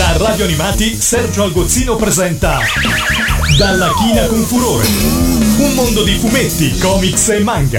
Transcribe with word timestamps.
Da 0.00 0.16
Radio 0.16 0.46
Animati 0.46 0.98
Sergio 0.98 1.42
Algozzino 1.42 1.94
presenta 1.96 2.56
Dalla 3.58 3.90
china 3.98 4.24
con 4.28 4.38
furore. 4.38 4.86
Un 5.58 5.74
mondo 5.74 6.02
di 6.04 6.14
fumetti, 6.14 6.78
comics 6.78 7.28
e 7.28 7.40
manga. 7.40 7.78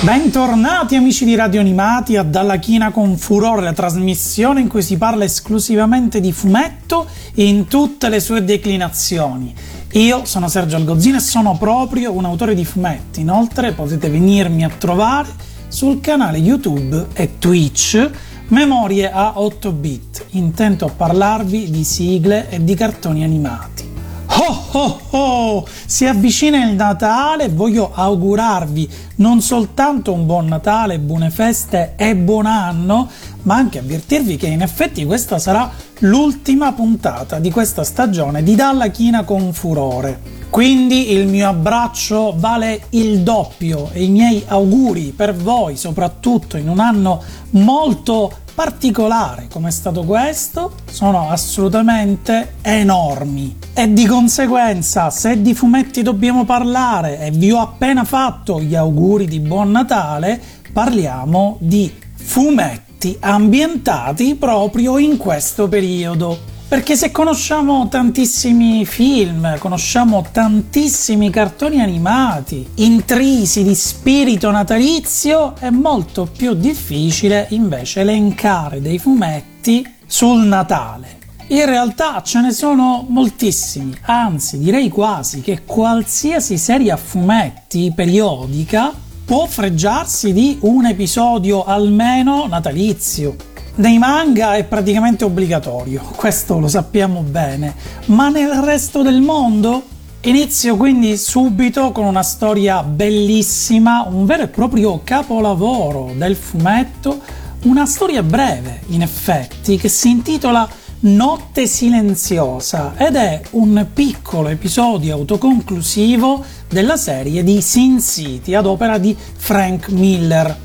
Bentornati 0.00 0.96
amici 0.96 1.26
di 1.26 1.34
Radio 1.34 1.60
Animati 1.60 2.16
a 2.16 2.22
Dalla 2.22 2.56
China 2.56 2.90
con 2.90 3.18
Furore, 3.18 3.60
la 3.60 3.74
trasmissione 3.74 4.62
in 4.62 4.68
cui 4.68 4.80
si 4.80 4.96
parla 4.96 5.24
esclusivamente 5.24 6.18
di 6.18 6.32
fumetto 6.32 7.06
in 7.34 7.66
tutte 7.66 8.08
le 8.08 8.20
sue 8.20 8.42
declinazioni. 8.42 9.54
Io 9.92 10.24
sono 10.24 10.48
Sergio 10.48 10.76
Algozzino 10.76 11.18
e 11.18 11.20
sono 11.20 11.58
proprio 11.58 12.12
un 12.12 12.24
autore 12.24 12.54
di 12.54 12.64
fumetti. 12.64 13.20
Inoltre 13.20 13.72
potete 13.72 14.08
venirmi 14.08 14.64
a 14.64 14.70
trovare 14.70 15.28
sul 15.68 16.00
canale 16.00 16.38
YouTube 16.38 17.08
e 17.12 17.38
Twitch 17.38 18.10
Memorie 18.50 19.10
a 19.12 19.38
8 19.38 19.72
bit, 19.72 20.24
intento 20.30 20.86
a 20.86 20.90
parlarvi 20.90 21.70
di 21.70 21.84
sigle 21.84 22.48
e 22.48 22.64
di 22.64 22.74
cartoni 22.74 23.22
animati. 23.22 23.86
Oh 24.26 24.64
oh 24.72 25.00
oh! 25.10 25.66
Si 25.84 26.06
avvicina 26.06 26.64
il 26.64 26.74
Natale 26.74 27.44
e 27.44 27.48
voglio 27.50 27.90
augurarvi 27.92 28.88
non 29.16 29.42
soltanto 29.42 30.14
un 30.14 30.24
buon 30.24 30.46
Natale, 30.46 30.98
buone 30.98 31.28
feste 31.28 31.92
e 31.96 32.16
buon 32.16 32.46
anno, 32.46 33.10
ma 33.42 33.56
anche 33.56 33.78
avvertirvi 33.78 34.36
che 34.36 34.46
in 34.46 34.62
effetti 34.62 35.04
questa 35.04 35.38
sarà 35.38 35.70
l'ultima 36.00 36.72
puntata 36.72 37.38
di 37.38 37.50
questa 37.50 37.84
stagione 37.84 38.42
di 38.42 38.54
Dalla 38.54 38.88
China 38.88 39.24
con 39.24 39.52
Furore. 39.52 40.36
Quindi 40.50 41.12
il 41.12 41.26
mio 41.26 41.48
abbraccio 41.48 42.34
vale 42.36 42.86
il 42.90 43.20
doppio 43.20 43.90
e 43.92 44.04
i 44.04 44.08
miei 44.08 44.42
auguri 44.46 45.12
per 45.14 45.34
voi, 45.34 45.76
soprattutto 45.76 46.56
in 46.56 46.68
un 46.68 46.78
anno 46.78 47.22
molto 47.50 48.32
particolare 48.54 49.46
come 49.52 49.68
è 49.68 49.70
stato 49.70 50.02
questo, 50.02 50.72
sono 50.90 51.28
assolutamente 51.30 52.54
enormi. 52.62 53.56
E 53.72 53.92
di 53.92 54.04
conseguenza, 54.06 55.10
se 55.10 55.40
di 55.40 55.54
fumetti 55.54 56.02
dobbiamo 56.02 56.44
parlare 56.44 57.20
e 57.20 57.30
vi 57.30 57.52
ho 57.52 57.60
appena 57.60 58.04
fatto 58.04 58.60
gli 58.60 58.74
auguri 58.74 59.26
di 59.26 59.38
buon 59.38 59.70
Natale, 59.70 60.40
parliamo 60.72 61.58
di 61.60 61.94
fumetti 62.14 62.87
ambientati 63.20 64.34
proprio 64.34 64.98
in 64.98 65.16
questo 65.16 65.68
periodo. 65.68 66.56
Perché 66.68 66.96
se 66.96 67.10
conosciamo 67.10 67.88
tantissimi 67.88 68.84
film, 68.84 69.58
conosciamo 69.58 70.22
tantissimi 70.30 71.30
cartoni 71.30 71.80
animati, 71.80 72.66
intrisi 72.74 73.62
di 73.62 73.74
spirito 73.74 74.50
natalizio, 74.50 75.54
è 75.58 75.70
molto 75.70 76.28
più 76.30 76.52
difficile 76.52 77.46
invece 77.50 78.00
elencare 78.00 78.82
dei 78.82 78.98
fumetti 78.98 79.82
sul 80.06 80.44
Natale. 80.44 81.16
In 81.50 81.64
realtà 81.64 82.20
ce 82.22 82.42
ne 82.42 82.52
sono 82.52 83.06
moltissimi, 83.08 83.96
anzi 84.02 84.58
direi 84.58 84.90
quasi 84.90 85.40
che 85.40 85.62
qualsiasi 85.64 86.58
serie 86.58 86.92
a 86.92 86.98
fumetti 86.98 87.90
periodica 87.94 88.92
può 89.28 89.44
fregiarsi 89.44 90.32
di 90.32 90.56
un 90.62 90.86
episodio 90.86 91.62
almeno 91.66 92.46
natalizio. 92.46 93.36
Nei 93.74 93.98
manga 93.98 94.54
è 94.54 94.64
praticamente 94.64 95.26
obbligatorio, 95.26 96.00
questo 96.16 96.58
lo 96.58 96.66
sappiamo 96.66 97.20
bene, 97.20 97.74
ma 98.06 98.30
nel 98.30 98.62
resto 98.62 99.02
del 99.02 99.20
mondo? 99.20 99.82
Inizio 100.22 100.78
quindi 100.78 101.18
subito 101.18 101.92
con 101.92 102.06
una 102.06 102.22
storia 102.22 102.82
bellissima, 102.82 104.06
un 104.10 104.24
vero 104.24 104.44
e 104.44 104.48
proprio 104.48 105.02
capolavoro 105.04 106.12
del 106.16 106.34
fumetto, 106.34 107.20
una 107.64 107.84
storia 107.84 108.22
breve 108.22 108.80
in 108.86 109.02
effetti 109.02 109.76
che 109.76 109.90
si 109.90 110.08
intitola 110.08 110.66
Notte 111.00 111.68
silenziosa 111.68 112.94
ed 112.96 113.14
è 113.14 113.40
un 113.50 113.86
piccolo 113.94 114.48
episodio 114.48 115.14
autoconclusivo 115.14 116.44
della 116.68 116.96
serie 116.96 117.44
di 117.44 117.62
Sin 117.62 118.00
City 118.00 118.54
ad 118.54 118.66
opera 118.66 118.98
di 118.98 119.16
Frank 119.16 119.90
Miller. 119.90 120.56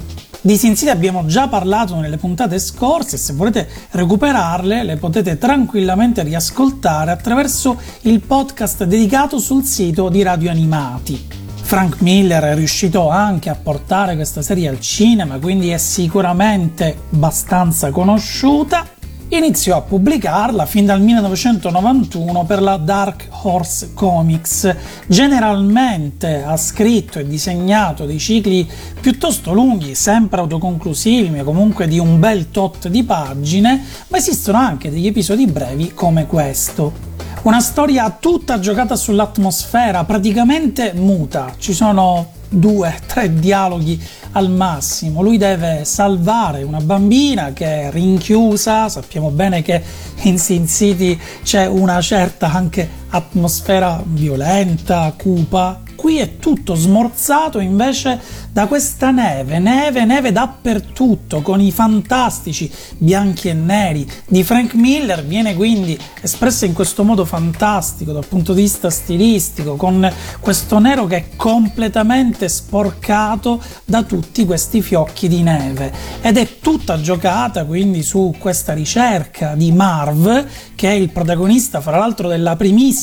Di 0.41 0.57
Sin 0.57 0.75
City 0.75 0.89
abbiamo 0.89 1.27
già 1.27 1.47
parlato 1.47 1.99
nelle 1.99 2.17
puntate 2.17 2.57
scorse 2.57 3.17
e 3.17 3.19
se 3.19 3.33
volete 3.33 3.69
recuperarle 3.91 4.83
le 4.83 4.95
potete 4.95 5.37
tranquillamente 5.37 6.23
riascoltare 6.23 7.11
attraverso 7.11 7.79
il 8.01 8.19
podcast 8.19 8.85
dedicato 8.85 9.37
sul 9.37 9.63
sito 9.63 10.09
di 10.09 10.23
Radio 10.23 10.49
Animati. 10.49 11.27
Frank 11.61 12.01
Miller 12.01 12.41
è 12.41 12.55
riuscito 12.55 13.07
anche 13.07 13.51
a 13.51 13.55
portare 13.55 14.15
questa 14.15 14.41
serie 14.41 14.67
al 14.67 14.79
cinema, 14.79 15.37
quindi 15.37 15.69
è 15.69 15.77
sicuramente 15.77 16.97
abbastanza 17.11 17.91
conosciuta 17.91 18.92
iniziò 19.37 19.77
a 19.77 19.81
pubblicarla 19.81 20.65
fin 20.65 20.85
dal 20.85 21.01
1991 21.01 22.45
per 22.45 22.61
la 22.61 22.77
Dark 22.77 23.27
Horse 23.41 23.91
Comics. 23.93 24.75
Generalmente 25.07 26.43
ha 26.43 26.55
scritto 26.57 27.19
e 27.19 27.27
disegnato 27.27 28.05
dei 28.05 28.19
cicli 28.19 28.69
piuttosto 28.99 29.53
lunghi, 29.53 29.95
sempre 29.95 30.41
autoconclusivi, 30.41 31.29
ma 31.29 31.43
comunque 31.43 31.87
di 31.87 31.99
un 31.99 32.19
bel 32.19 32.51
tot 32.51 32.87
di 32.87 33.03
pagine, 33.03 33.83
ma 34.07 34.17
esistono 34.17 34.57
anche 34.57 34.91
degli 34.91 35.07
episodi 35.07 35.47
brevi 35.47 35.93
come 35.93 36.27
questo. 36.27 37.11
Una 37.43 37.59
storia 37.59 38.15
tutta 38.19 38.59
giocata 38.59 38.95
sull'atmosfera, 38.95 40.03
praticamente 40.05 40.93
muta. 40.95 41.53
Ci 41.57 41.73
sono 41.73 42.41
due, 42.53 42.99
tre 43.05 43.33
dialoghi 43.33 44.01
al 44.31 44.49
massimo. 44.49 45.21
Lui 45.21 45.37
deve 45.37 45.85
salvare 45.85 46.63
una 46.63 46.79
bambina 46.79 47.53
che 47.53 47.83
è 47.83 47.91
rinchiusa. 47.91 48.89
Sappiamo 48.89 49.29
bene 49.29 49.61
che 49.61 49.81
in 50.21 50.37
Sin 50.37 50.67
City 50.67 51.19
c'è 51.43 51.65
una 51.65 51.99
certa 52.01 52.51
anche 52.51 53.01
atmosfera 53.13 54.01
violenta, 54.05 55.13
cupa. 55.15 55.81
Qui 55.95 56.17
è 56.17 56.37
tutto 56.37 56.73
smorzato 56.73 57.59
invece 57.59 58.19
da 58.51 58.67
questa 58.67 59.11
neve, 59.11 59.59
neve, 59.59 60.03
neve 60.03 60.31
dappertutto, 60.31 61.41
con 61.41 61.61
i 61.61 61.71
fantastici 61.71 62.69
bianchi 62.97 63.47
e 63.47 63.53
neri 63.53 64.05
di 64.27 64.43
Frank 64.43 64.73
Miller, 64.73 65.23
viene 65.23 65.55
quindi 65.55 65.97
espressa 66.21 66.65
in 66.65 66.73
questo 66.73 67.03
modo 67.03 67.23
fantastico 67.23 68.11
dal 68.11 68.25
punto 68.25 68.53
di 68.53 68.63
vista 68.63 68.89
stilistico, 68.89 69.75
con 69.75 70.11
questo 70.39 70.79
nero 70.79 71.05
che 71.05 71.15
è 71.15 71.25
completamente 71.37 72.49
sporcato 72.49 73.61
da 73.85 74.03
tutti 74.03 74.45
questi 74.45 74.81
fiocchi 74.81 75.29
di 75.29 75.41
neve 75.41 75.93
ed 76.21 76.37
è 76.37 76.59
tutta 76.59 76.99
giocata 76.99 77.63
quindi 77.65 78.03
su 78.03 78.33
questa 78.37 78.73
ricerca 78.73 79.55
di 79.55 79.71
Marv, 79.71 80.47
che 80.75 80.89
è 80.89 80.93
il 80.93 81.11
protagonista 81.11 81.79
fra 81.79 81.97
l'altro 81.97 82.27
della 82.27 82.55
primissima 82.55 83.02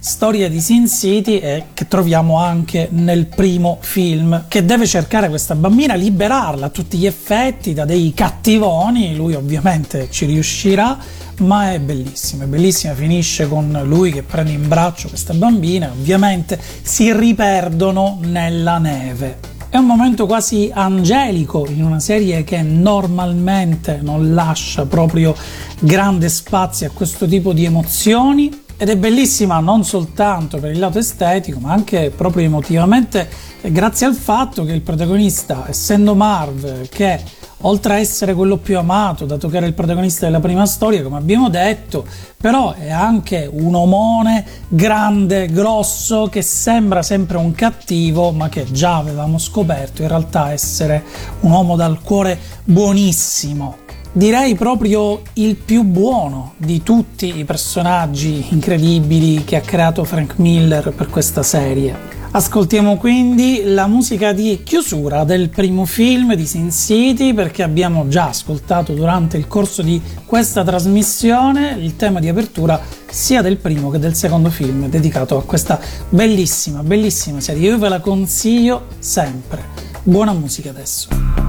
storia 0.00 0.48
di 0.48 0.60
Sin 0.60 0.88
City 0.88 1.38
e 1.38 1.64
che 1.74 1.86
troviamo 1.86 2.38
anche 2.38 2.88
nel 2.90 3.26
primo 3.26 3.78
film, 3.80 4.46
che 4.48 4.64
deve 4.64 4.86
cercare 4.86 5.28
questa 5.28 5.54
bambina, 5.54 5.94
liberarla 5.94 6.66
a 6.66 6.70
tutti 6.70 6.96
gli 6.96 7.06
effetti 7.06 7.74
da 7.74 7.84
dei 7.84 8.12
cattivoni, 8.14 9.14
lui 9.14 9.34
ovviamente 9.34 10.08
ci 10.10 10.26
riuscirà, 10.26 10.98
ma 11.40 11.72
è 11.72 11.80
bellissima, 11.80 12.44
è 12.44 12.46
bellissima, 12.46 12.94
finisce 12.94 13.48
con 13.48 13.80
lui 13.84 14.12
che 14.12 14.22
prende 14.22 14.52
in 14.52 14.66
braccio 14.66 15.08
questa 15.08 15.34
bambina, 15.34 15.90
ovviamente 15.90 16.58
si 16.82 17.12
riperdono 17.12 18.18
nella 18.22 18.78
neve. 18.78 19.52
È 19.74 19.78
un 19.78 19.86
momento 19.86 20.26
quasi 20.26 20.70
angelico 20.72 21.66
in 21.68 21.82
una 21.82 21.98
serie 21.98 22.44
che 22.44 22.62
normalmente 22.62 23.98
non 24.00 24.32
lascia 24.32 24.86
proprio 24.86 25.34
grande 25.80 26.28
spazio 26.28 26.86
a 26.86 26.90
questo 26.90 27.26
tipo 27.26 27.52
di 27.52 27.64
emozioni 27.64 28.62
ed 28.76 28.88
è 28.88 28.96
bellissima 28.96 29.60
non 29.60 29.84
soltanto 29.84 30.58
per 30.58 30.72
il 30.72 30.78
lato 30.78 30.98
estetico 30.98 31.60
ma 31.60 31.72
anche 31.72 32.12
proprio 32.14 32.44
emotivamente 32.44 33.28
grazie 33.62 34.06
al 34.06 34.14
fatto 34.14 34.64
che 34.64 34.72
il 34.72 34.82
protagonista 34.82 35.64
essendo 35.68 36.14
Marv 36.14 36.88
che 36.88 37.20
oltre 37.62 37.94
a 37.94 37.98
essere 37.98 38.34
quello 38.34 38.56
più 38.56 38.76
amato 38.76 39.26
dato 39.26 39.48
che 39.48 39.58
era 39.58 39.66
il 39.66 39.74
protagonista 39.74 40.26
della 40.26 40.40
prima 40.40 40.66
storia 40.66 41.02
come 41.02 41.18
abbiamo 41.18 41.48
detto 41.48 42.04
però 42.36 42.74
è 42.74 42.90
anche 42.90 43.48
un 43.50 43.74
omone 43.74 44.44
grande 44.68 45.46
grosso 45.46 46.26
che 46.26 46.42
sembra 46.42 47.02
sempre 47.02 47.38
un 47.38 47.52
cattivo 47.52 48.32
ma 48.32 48.48
che 48.48 48.64
già 48.70 48.96
avevamo 48.96 49.38
scoperto 49.38 50.02
in 50.02 50.08
realtà 50.08 50.52
essere 50.52 51.04
un 51.40 51.52
uomo 51.52 51.76
dal 51.76 52.00
cuore 52.02 52.38
buonissimo 52.64 53.83
direi 54.16 54.54
proprio 54.54 55.22
il 55.34 55.56
più 55.56 55.82
buono 55.82 56.54
di 56.56 56.84
tutti 56.84 57.36
i 57.36 57.44
personaggi 57.44 58.46
incredibili 58.50 59.42
che 59.42 59.56
ha 59.56 59.60
creato 59.60 60.04
Frank 60.04 60.38
Miller 60.38 60.92
per 60.92 61.10
questa 61.10 61.42
serie. 61.42 62.12
Ascoltiamo 62.30 62.96
quindi 62.96 63.62
la 63.64 63.86
musica 63.86 64.32
di 64.32 64.62
chiusura 64.64 65.22
del 65.22 65.50
primo 65.50 65.84
film 65.84 66.34
di 66.34 66.46
Sin 66.46 66.70
City 66.72 67.32
perché 67.32 67.62
abbiamo 67.62 68.08
già 68.08 68.28
ascoltato 68.28 68.92
durante 68.92 69.36
il 69.36 69.46
corso 69.46 69.82
di 69.82 70.00
questa 70.24 70.64
trasmissione 70.64 71.76
il 71.78 71.94
tema 71.94 72.18
di 72.18 72.28
apertura 72.28 72.80
sia 73.08 73.40
del 73.40 73.58
primo 73.58 73.90
che 73.90 74.00
del 74.00 74.14
secondo 74.14 74.50
film 74.50 74.88
dedicato 74.88 75.36
a 75.36 75.44
questa 75.44 75.78
bellissima, 76.08 76.82
bellissima 76.82 77.40
serie. 77.40 77.68
Io 77.68 77.78
ve 77.78 77.88
la 77.88 78.00
consiglio 78.00 78.86
sempre. 78.98 79.62
Buona 80.02 80.32
musica 80.32 80.70
adesso. 80.70 81.43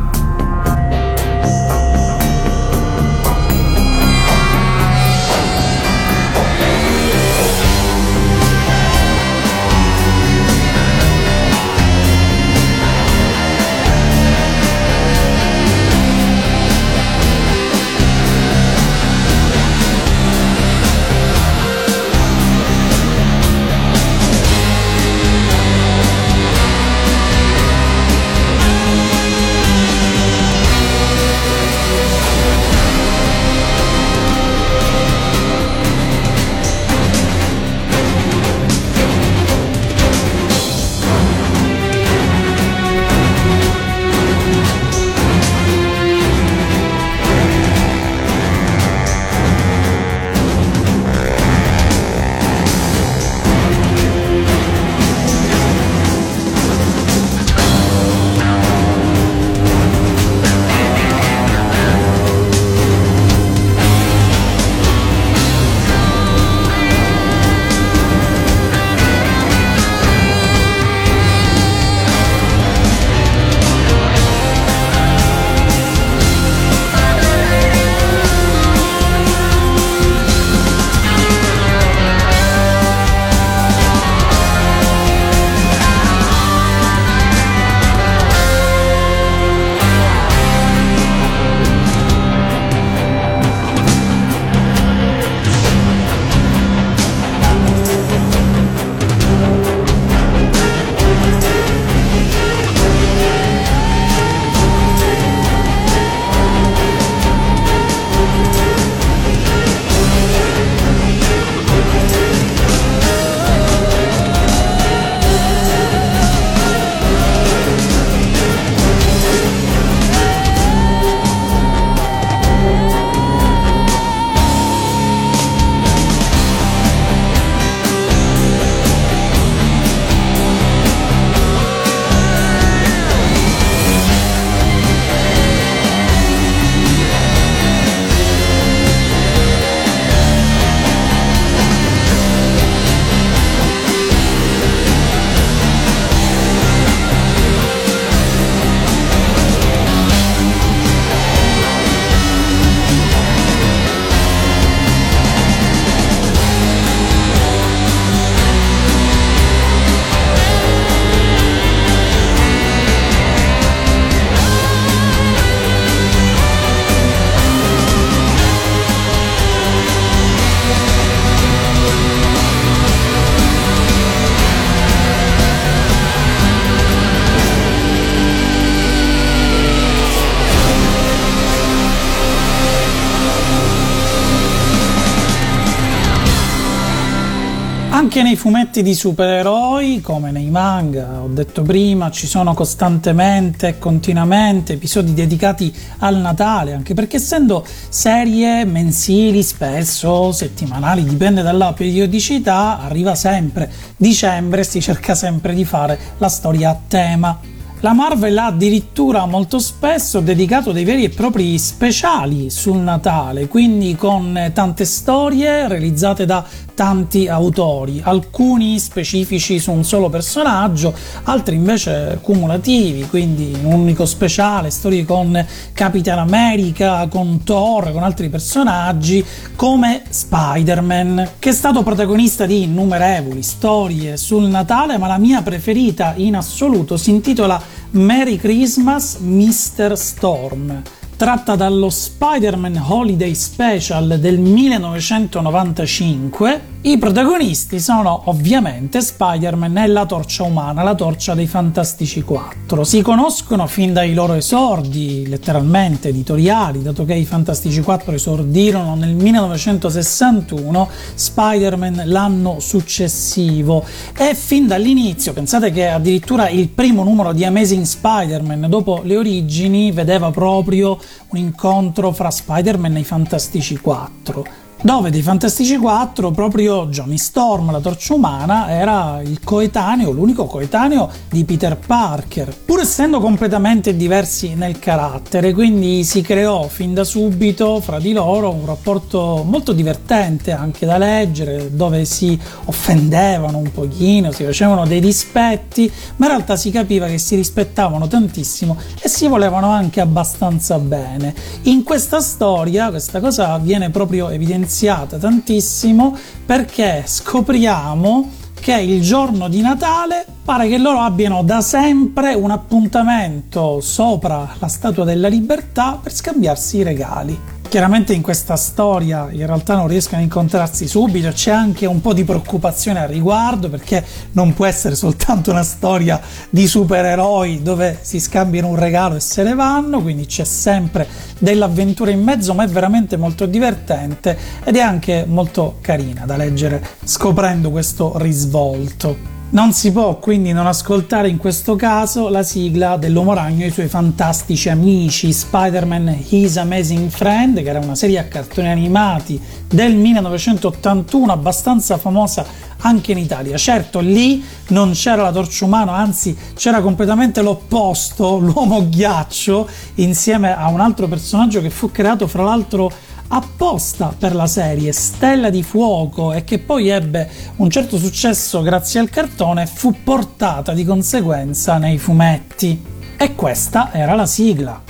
Anche 187.96 188.24
nei 188.24 188.36
fumetti 188.36 188.84
di 188.84 188.94
supereroi, 188.94 190.02
come 190.02 190.30
nei 190.30 190.50
manga, 190.50 191.22
ho 191.22 191.30
detto 191.30 191.62
prima, 191.62 192.12
ci 192.12 192.28
sono 192.28 192.54
costantemente 192.54 193.70
e 193.70 193.80
continuamente 193.80 194.74
episodi 194.74 195.14
dedicati 195.14 195.74
al 196.00 196.18
Natale, 196.18 196.74
anche 196.74 196.94
perché 196.94 197.16
essendo 197.16 197.66
serie 197.88 198.66
mensili, 198.66 199.42
spesso 199.44 200.34
settimanali, 200.34 201.06
dipende 201.06 201.42
dalla 201.42 201.72
periodicità, 201.72 202.82
arriva 202.82 203.16
sempre 203.16 203.72
dicembre 203.96 204.60
e 204.60 204.66
si 204.66 204.82
cerca 204.82 205.16
sempre 205.16 205.54
di 205.54 205.64
fare 205.64 205.98
la 206.18 206.28
storia 206.28 206.72
a 206.72 206.80
tema. 206.90 207.55
La 207.86 207.94
Marvel 207.94 208.36
ha 208.40 208.48
addirittura 208.48 209.28
molto 209.28 209.60
spesso 209.60 210.20
dedicato 210.20 210.72
dei 210.72 210.84
veri 210.84 211.04
e 211.04 211.10
propri 211.10 211.56
speciali 211.60 212.50
sul 212.50 212.78
Natale, 212.78 213.48
quindi 213.48 213.96
con 213.96 214.50
tante 214.56 214.86
storie 214.86 215.68
realizzate 215.68 216.26
da 216.26 216.44
tanti 216.74 217.28
autori, 217.28 218.02
alcuni 218.04 218.80
specifici 218.80 219.60
su 219.60 219.72
un 219.72 219.84
solo 219.84 220.10
personaggio, 220.10 220.96
altri 221.26 221.58
invece 221.58 222.18
cumulativi, 222.22 223.08
quindi 223.08 223.56
un 223.64 223.74
unico 223.74 224.08
speciale, 224.08 224.72
storie 224.72 225.06
con 225.06 225.46
Capitan 225.72 226.18
America, 226.18 227.08
con 227.08 227.44
Thor, 227.44 227.92
con 227.92 228.02
altri 228.02 228.30
personaggi, 228.30 229.24
come 229.56 230.02
Spider-Man, 230.10 231.34
che 231.38 231.50
è 231.50 231.54
stato 231.54 231.84
protagonista 231.84 232.48
di 232.48 232.64
innumerevoli 232.64 233.44
storie 233.44 234.18
sul 234.18 234.46
Natale, 234.46 234.98
ma 234.98 235.06
la 235.06 235.20
mia 235.20 235.44
preferita 235.44 236.14
in 236.18 236.36
assoluto 236.36 236.98
si 236.98 237.12
intitola 237.12 237.75
Merry 237.92 238.38
Christmas 238.38 239.18
Mr. 239.22 239.94
Storm 239.94 240.82
tratta 241.18 241.56
dallo 241.56 241.90
Spider-Man 241.90 242.78
Holiday 242.78 243.34
Special 243.34 244.20
del 244.20 244.40
1995. 244.40 246.74
I 246.86 247.00
protagonisti 247.00 247.80
sono 247.80 248.22
ovviamente 248.26 249.02
Spider-Man 249.02 249.76
e 249.76 249.88
la 249.88 250.06
torcia 250.06 250.44
umana, 250.44 250.84
la 250.84 250.94
torcia 250.94 251.34
dei 251.34 251.48
Fantastici 251.48 252.22
4. 252.22 252.84
Si 252.84 253.02
conoscono 253.02 253.66
fin 253.66 253.92
dai 253.92 254.14
loro 254.14 254.34
esordi, 254.34 255.28
letteralmente 255.28 256.10
editoriali, 256.10 256.84
dato 256.84 257.04
che 257.04 257.16
i 257.16 257.26
Fantastici 257.26 257.82
4 257.82 258.14
esordirono 258.14 258.94
nel 258.94 259.16
1961, 259.16 260.88
Spider-Man 261.16 262.04
l'anno 262.06 262.60
successivo. 262.60 263.84
E 264.16 264.36
fin 264.36 264.68
dall'inizio, 264.68 265.34
pensate 265.34 265.72
che 265.72 265.88
addirittura 265.88 266.50
il 266.50 266.68
primo 266.68 267.04
numero 267.04 267.34
di 267.34 267.44
Amazing 267.44 267.84
Spider-Man, 267.84 268.68
dopo 268.70 269.02
le 269.04 269.18
origini, 269.18 269.92
vedeva 269.92 270.30
proprio 270.30 271.00
un 271.30 271.40
incontro 271.40 272.12
fra 272.12 272.30
Spider-Man 272.30 272.98
e 272.98 273.00
i 273.00 273.04
Fantastici 273.04 273.76
4 273.76 274.65
dove 274.82 275.10
dei 275.10 275.22
Fantastici 275.22 275.78
4 275.78 276.32
proprio 276.32 276.88
Johnny 276.88 277.18
Storm, 277.18 277.72
la 277.72 277.80
torcia 277.80 278.14
umana, 278.14 278.70
era 278.70 279.22
il 279.24 279.40
coetaneo, 279.44 280.12
l'unico 280.12 280.46
coetaneo 280.46 281.10
di 281.30 281.44
Peter 281.44 281.78
Parker, 281.78 282.56
pur 282.66 282.82
essendo 282.82 283.20
completamente 283.20 283.96
diversi 283.96 284.54
nel 284.54 284.78
carattere, 284.78 285.54
quindi 285.54 286.04
si 286.04 286.22
creò 286.22 286.68
fin 286.68 286.94
da 286.94 287.04
subito 287.04 287.80
fra 287.80 288.00
di 288.00 288.12
loro 288.12 288.52
un 288.52 288.66
rapporto 288.66 289.44
molto 289.46 289.72
divertente 289.72 290.52
anche 290.52 290.86
da 290.86 290.98
leggere, 290.98 291.74
dove 291.76 292.06
si 292.06 292.38
offendevano 292.66 293.58
un 293.58 293.72
pochino, 293.72 294.32
si 294.32 294.44
facevano 294.44 294.86
dei 294.86 295.00
dispetti, 295.00 295.92
ma 296.18 296.26
in 296.26 296.32
realtà 296.32 296.56
si 296.56 296.70
capiva 296.70 297.08
che 297.08 297.18
si 297.18 297.36
rispettavano 297.36 298.08
tantissimo 298.08 298.78
e 299.02 299.08
si 299.10 299.28
volevano 299.28 299.70
anche 299.70 300.02
abbastanza 300.02 300.78
bene. 300.78 301.34
In 301.64 301.84
questa 301.84 302.20
storia 302.20 302.90
questa 302.90 303.20
cosa 303.20 303.58
viene 303.58 303.90
proprio 303.90 304.30
evidenziata 304.30 304.64
evidenziata 304.66 305.18
tantissimo 305.18 306.18
perché 306.46 307.04
scopriamo 307.06 308.32
che 308.60 308.74
il 308.74 309.02
giorno 309.02 309.48
di 309.48 309.62
Natale 309.62 310.26
pare 310.44 310.68
che 310.68 310.80
loro 310.80 311.00
abbiano 311.00 311.44
da 311.44 311.62
sempre 311.62 312.34
un 312.34 312.50
appuntamento 312.50 313.80
sopra 313.80 314.56
la 314.58 314.68
Statua 314.68 315.04
della 315.04 315.28
Libertà 315.28 316.00
per 316.02 316.14
scambiarsi 316.14 316.78
i 316.78 316.84
regali. 316.84 317.55
Chiaramente 317.76 318.14
in 318.14 318.22
questa 318.22 318.56
storia 318.56 319.28
in 319.32 319.46
realtà 319.46 319.76
non 319.76 319.90
riescono 319.90 320.22
a 320.22 320.24
incontrarsi 320.24 320.88
subito, 320.88 321.30
c'è 321.32 321.52
anche 321.52 321.86
un 321.86 322.00
po' 322.00 322.14
di 322.14 322.24
preoccupazione 322.24 323.02
al 323.02 323.10
riguardo 323.10 323.70
perché 323.70 324.02
non 324.32 324.54
può 324.54 324.66
essere 324.66 324.96
soltanto 324.96 325.52
una 325.52 325.62
storia 325.62 326.22
di 326.50 326.68
supereroi 326.68 327.62
dove 327.62 328.00
si 328.02 328.22
scambiano 328.22 328.70
un 328.70 328.78
regalo 328.78 329.16
e 329.16 329.20
se 329.20 329.44
ne 329.44 329.56
vanno, 329.56 330.02
quindi 330.02 330.26
c'è 330.26 330.46
sempre 330.46 331.06
dell'avventura 331.38 332.12
in 332.12 332.24
mezzo, 332.24 332.54
ma 332.54 332.64
è 332.64 332.68
veramente 332.68 333.18
molto 333.18 333.46
divertente 333.46 334.38
ed 334.64 334.78
è 334.78 334.80
anche 334.80 335.26
molto 335.28 335.80
carina 335.82 336.26
da 336.26 336.38
leggere 336.38 336.82
scoprendo 337.04 337.72
questo 337.72 338.14
risvolto. 338.20 339.35
Non 339.48 339.72
si 339.74 339.92
può 339.92 340.18
quindi 340.18 340.52
non 340.52 340.66
ascoltare 340.66 341.30
in 341.30 341.38
questo 341.38 341.76
caso 341.76 342.30
la 342.30 342.44
sigla 342.44 342.98
dell'Uomo 342.98 343.34
Ragno 343.34 343.64
e 343.64 343.68
i 343.68 343.72
suoi 343.72 343.88
fantastici 343.88 344.70
amici 344.70 345.32
Spider-Man 345.32 346.24
His 346.30 346.58
Amazing 346.58 347.10
Friend, 347.10 347.62
che 347.62 347.70
era 347.70 347.80
una 347.80 347.96
serie 347.96 348.18
a 348.18 348.24
cartoni 348.24 348.68
animati 348.68 349.40
del 349.68 349.96
1981 349.96 351.32
abbastanza 351.32 351.98
famosa 351.98 352.46
anche 352.80 353.14
in 353.14 353.20
Italia. 353.20 353.56
Certo, 353.56 354.00
lì 354.00 354.44
non 354.70 354.92
c'era 354.92 355.22
la 355.22 355.32
torcia 355.32 355.66
umana, 355.66 355.94
anzi 355.94 356.36
c'era 356.56 356.82
completamente 356.82 357.42
l'opposto, 357.42 358.38
l'uomo 358.38 358.90
ghiaccio, 358.90 359.70
insieme 359.96 360.54
a 360.54 360.68
un 360.70 360.82
altro 360.82 361.08
personaggio 361.08 361.62
che 361.62 361.70
fu 361.70 361.92
creato 361.92 362.28
fra 362.28 362.44
l'altro 362.44 362.92
apposta 363.36 364.16
per 364.18 364.34
la 364.34 364.48
serie 364.48 364.94
Stella 364.94 365.50
di 365.50 365.62
Fuoco 365.62 366.32
e 366.32 366.46
che 366.46 366.58
poi 366.58 366.88
ebbe 366.88 367.30
un 367.58 367.70
certo 367.70 367.98
successo 367.98 368.62
grazie 368.62 369.02
al 369.02 369.10
cartone 369.10 369.66
fu 369.66 369.94
portata 370.04 370.74
di 370.74 370.86
conseguenza 370.86 371.78
nei 371.78 371.98
fumetti. 371.98 372.94
E 373.18 373.36
questa 373.36 373.92
era 373.92 374.16
la 374.16 374.26
sigla. 374.26 374.84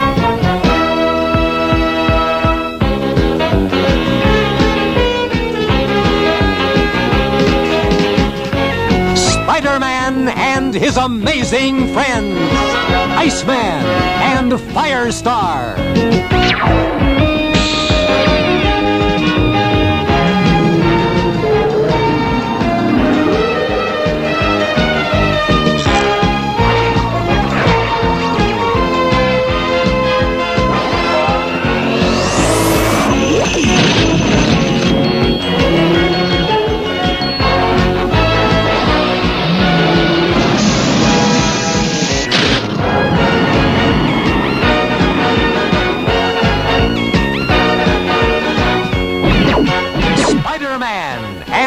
Spider-Man 9.16 10.32
and 10.36 10.76
his 10.76 10.98
amazing 10.98 11.88
friends, 11.94 12.38
Iceman 13.18 13.84
and 14.38 14.60
Firestar. 14.72 15.74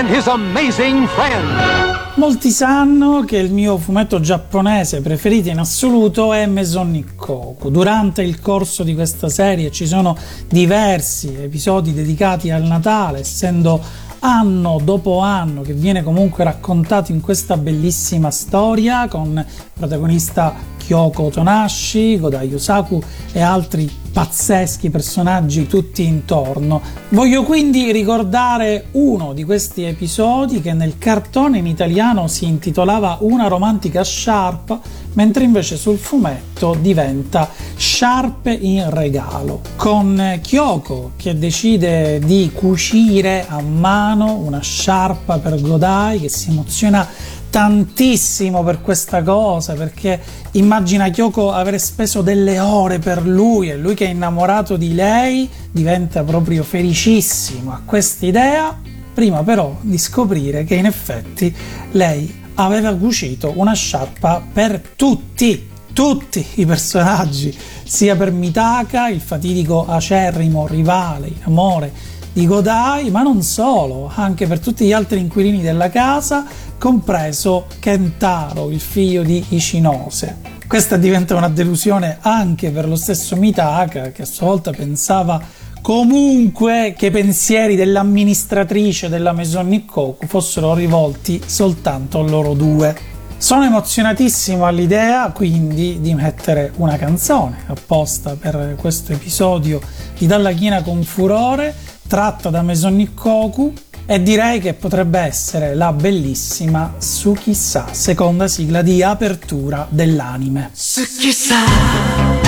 His 0.08 0.26
amazing 0.26 1.06
friend. 1.06 2.06
Molti 2.16 2.50
sanno 2.50 3.22
che 3.24 3.36
il 3.36 3.52
mio 3.52 3.78
fumetto 3.78 4.18
giapponese 4.18 5.00
preferito 5.00 5.50
in 5.50 5.58
assoluto 5.58 6.32
è 6.32 6.46
Maison 6.46 6.90
Nikkoku. 6.90 7.70
Durante 7.70 8.22
il 8.22 8.40
corso 8.40 8.82
di 8.82 8.94
questa 8.94 9.28
serie 9.28 9.70
ci 9.70 9.86
sono 9.86 10.16
diversi 10.48 11.32
episodi 11.40 11.94
dedicati 11.94 12.50
al 12.50 12.62
Natale, 12.62 13.20
essendo 13.20 13.80
anno 14.20 14.80
dopo 14.82 15.20
anno 15.20 15.62
che 15.62 15.74
viene 15.74 16.02
comunque 16.02 16.42
raccontato 16.42 17.12
in 17.12 17.20
questa 17.20 17.56
bellissima 17.56 18.32
storia 18.32 19.06
con 19.06 19.44
protagonista 19.72 20.76
Kyoko 20.88 21.28
Tonashi, 21.28 22.18
Godai 22.18 22.48
Yusaku 22.48 22.98
e 23.32 23.42
altri 23.42 23.90
pazzeschi 24.10 24.88
personaggi 24.88 25.66
tutti 25.66 26.02
intorno. 26.02 26.80
Voglio 27.10 27.42
quindi 27.42 27.92
ricordare 27.92 28.86
uno 28.92 29.34
di 29.34 29.44
questi 29.44 29.82
episodi 29.82 30.62
che 30.62 30.72
nel 30.72 30.96
cartone 30.96 31.58
in 31.58 31.66
italiano 31.66 32.26
si 32.26 32.46
intitolava 32.46 33.18
Una 33.20 33.48
romantica 33.48 34.02
sciarpa, 34.02 34.80
mentre 35.12 35.44
invece 35.44 35.76
sul 35.76 35.98
fumetto 35.98 36.74
diventa 36.80 37.50
Sciarpe 37.76 38.50
in 38.50 38.88
regalo, 38.88 39.60
con 39.76 40.40
Kyoko 40.42 41.12
che 41.16 41.38
decide 41.38 42.18
di 42.18 42.50
cucire 42.52 43.44
a 43.46 43.60
mano 43.60 44.36
una 44.36 44.60
sciarpa 44.60 45.38
per 45.38 45.60
Godai 45.60 46.18
che 46.18 46.30
si 46.30 46.50
emoziona 46.50 47.06
tantissimo 47.50 48.62
per 48.62 48.80
questa 48.80 49.22
cosa 49.22 49.74
perché 49.74 50.20
immagina 50.52 51.08
Kyoko 51.10 51.52
aver 51.52 51.80
speso 51.80 52.22
delle 52.22 52.58
ore 52.58 52.98
per 52.98 53.26
lui 53.26 53.70
e 53.70 53.76
lui 53.76 53.94
che 53.94 54.06
è 54.06 54.10
innamorato 54.10 54.76
di 54.76 54.94
lei 54.94 55.48
diventa 55.70 56.22
proprio 56.22 56.62
felicissimo 56.62 57.72
a 57.72 57.80
questa 57.84 58.26
idea 58.26 58.78
prima 59.14 59.42
però 59.42 59.76
di 59.80 59.98
scoprire 59.98 60.64
che 60.64 60.76
in 60.76 60.86
effetti 60.86 61.54
lei 61.92 62.46
aveva 62.60 62.94
cucito 62.94 63.52
una 63.56 63.72
sciarpa 63.72 64.42
per 64.52 64.80
tutti, 64.96 65.68
tutti 65.92 66.44
i 66.54 66.66
personaggi, 66.66 67.56
sia 67.84 68.16
per 68.16 68.32
Mitaka, 68.32 69.08
il 69.08 69.20
fatidico 69.20 69.86
acerrimo 69.86 70.66
rivale 70.66 71.28
in 71.28 71.42
amore 71.44 71.92
di 72.38 72.46
Godai, 72.46 73.10
ma 73.10 73.22
non 73.22 73.42
solo, 73.42 74.08
anche 74.14 74.46
per 74.46 74.60
tutti 74.60 74.84
gli 74.84 74.92
altri 74.92 75.18
inquilini 75.18 75.60
della 75.60 75.90
casa, 75.90 76.46
compreso 76.78 77.66
Kentaro, 77.80 78.70
il 78.70 78.78
figlio 78.78 79.24
di 79.24 79.44
Ichinose. 79.48 80.36
Questa 80.68 80.96
diventa 80.96 81.34
una 81.34 81.48
delusione 81.48 82.18
anche 82.20 82.70
per 82.70 82.86
lo 82.86 82.94
stesso 82.94 83.34
Mitaka, 83.34 84.12
che 84.12 84.22
a 84.22 84.24
sua 84.24 84.46
volta 84.46 84.70
pensava 84.70 85.42
comunque 85.82 86.94
che 86.96 87.06
i 87.06 87.10
pensieri 87.10 87.74
dell'amministratrice 87.74 89.08
della 89.08 89.32
Maison 89.32 89.66
Nikkoku 89.66 90.24
fossero 90.28 90.74
rivolti 90.74 91.42
soltanto 91.44 92.20
a 92.20 92.22
loro 92.22 92.54
due. 92.54 92.94
Sono 93.36 93.64
emozionatissimo 93.64 94.64
all'idea 94.64 95.30
quindi 95.32 95.98
di 96.00 96.14
mettere 96.14 96.72
una 96.76 96.96
canzone 96.96 97.64
apposta 97.66 98.36
per 98.36 98.76
questo 98.78 99.12
episodio 99.12 99.80
di 100.16 100.26
Dalla 100.26 100.52
China 100.52 100.82
con 100.82 101.02
Furore, 101.02 101.74
tratta 102.08 102.48
da 102.48 102.62
Maison 102.62 102.96
Nikkoku 102.96 103.72
e 104.06 104.22
direi 104.22 104.60
che 104.60 104.72
potrebbe 104.72 105.20
essere 105.20 105.74
la 105.74 105.92
bellissima 105.92 106.94
Tsukisa, 106.98 107.88
seconda 107.90 108.48
sigla 108.48 108.80
di 108.80 109.02
apertura 109.02 109.86
dell'anime. 109.90 110.70
Tsukisa. 110.72 112.47